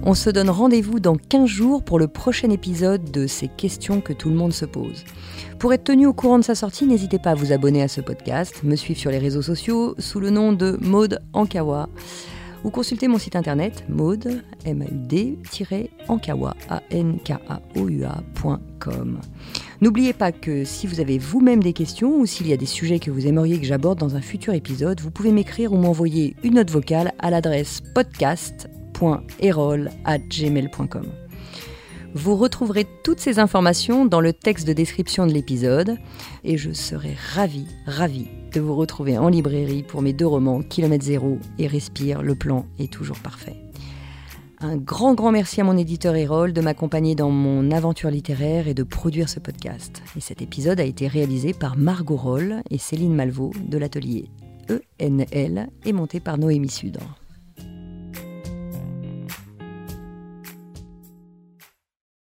On 0.03 0.15
se 0.15 0.31
donne 0.31 0.51
rendez-vous 0.51 0.99
dans 0.99 1.15
15 1.15 1.47
jours 1.47 1.83
pour 1.85 1.99
le 1.99 2.09
prochain 2.09 2.51
épisode 2.51 3.11
de 3.11 3.27
ces 3.27 3.49
questions 3.49 4.01
que 4.01 4.13
tout 4.13 4.29
le 4.29 4.35
monde 4.35 4.53
se 4.53 4.65
pose. 4.65 5.05
Pour 5.59 5.73
être 5.73 5.85
tenu 5.85 6.07
au 6.07 6.13
courant 6.13 6.39
de 6.39 6.45
sa 6.45 6.55
sortie, 6.55 6.87
n'hésitez 6.87 7.19
pas 7.19 7.31
à 7.31 7.35
vous 7.35 7.53
abonner 7.53 7.83
à 7.83 7.89
ce 7.89 8.01
podcast, 8.01 8.63
me 8.65 8.77
suivre 8.77 8.99
sur 8.99 9.11
les 9.11 9.19
réseaux 9.19 9.43
sociaux 9.43 9.95
sous 9.99 10.19
le 10.19 10.31
nom 10.31 10.53
de 10.53 10.79
Maude 10.81 11.21
Ankawa 11.33 11.89
ou 12.65 12.71
consulter 12.71 13.09
mon 13.09 13.19
site 13.19 13.37
internet 13.37 13.85
maude, 13.89 14.43
m 14.65 14.85
ankawa 16.09 16.55
N'oubliez 19.81 20.13
pas 20.13 20.31
que 20.31 20.65
si 20.65 20.87
vous 20.87 21.01
avez 21.01 21.19
vous-même 21.19 21.63
des 21.63 21.73
questions 21.73 22.19
ou 22.19 22.27
s'il 22.27 22.47
y 22.47 22.53
a 22.53 22.57
des 22.59 22.67
sujets 22.67 22.99
que 22.99 23.11
vous 23.11 23.27
aimeriez 23.27 23.59
que 23.59 23.67
j'aborde 23.67 23.99
dans 23.99 24.15
un 24.15 24.21
futur 24.21 24.53
épisode, 24.53 25.01
vous 25.01 25.11
pouvez 25.11 25.33
m'écrire 25.33 25.73
ou 25.73 25.77
m'envoyer 25.77 26.37
une 26.43 26.55
note 26.55 26.71
vocale 26.71 27.13
à 27.19 27.31
l'adresse 27.31 27.81
podcast 27.95 28.69
gmail.com 30.29 31.07
Vous 32.15 32.37
retrouverez 32.37 32.87
toutes 33.05 33.21
ces 33.21 33.39
informations 33.39 34.05
dans 34.05 34.21
le 34.21 34.33
texte 34.33 34.67
de 34.67 34.73
description 34.73 35.27
de 35.27 35.33
l'épisode 35.33 35.97
et 36.45 36.59
je 36.59 36.73
serai 36.73 37.17
ravie, 37.35 37.67
ravie 37.87 38.29
de 38.53 38.61
vous 38.61 38.75
retrouver 38.75 39.17
en 39.17 39.29
librairie 39.29 39.83
pour 39.83 40.03
mes 40.03 40.13
deux 40.13 40.27
romans 40.27 40.63
Kilomètre 40.63 41.05
Zéro 41.05 41.39
et 41.59 41.67
Respire, 41.67 42.23
le 42.23 42.35
plan 42.35 42.67
est 42.79 42.93
toujours 42.93 43.19
parfait. 43.19 43.70
Un 44.63 44.77
grand, 44.77 45.15
grand 45.15 45.33
merci 45.33 45.63
à 45.63 45.65
mon 45.65 45.79
éditeur 45.79 46.15
Erol 46.17 46.53
de 46.53 46.61
m'accompagner 46.61 47.15
dans 47.15 47.31
mon 47.31 47.71
aventure 47.71 48.11
littéraire 48.11 48.69
et 48.69 48.75
de 48.75 48.83
produire 48.83 49.31
ce 49.31 49.41
podcast. 49.41 50.03
Et 50.17 50.21
cet 50.21 50.43
épisode 50.43 50.81
a 50.81 50.85
été 50.85 51.09
réalisé 51.09 51.55
par 51.55 51.79
Margot 51.79 52.17
Roll 52.17 52.63
et 52.69 52.77
Céline 52.77 53.15
Malvaux 53.15 53.53
de 53.59 53.79
l'atelier 53.79 54.29
ENL 55.01 55.69
et 55.85 55.93
monté 55.95 56.21
par 56.21 56.37
Noémie 56.37 56.71
Sudre. 56.71 57.20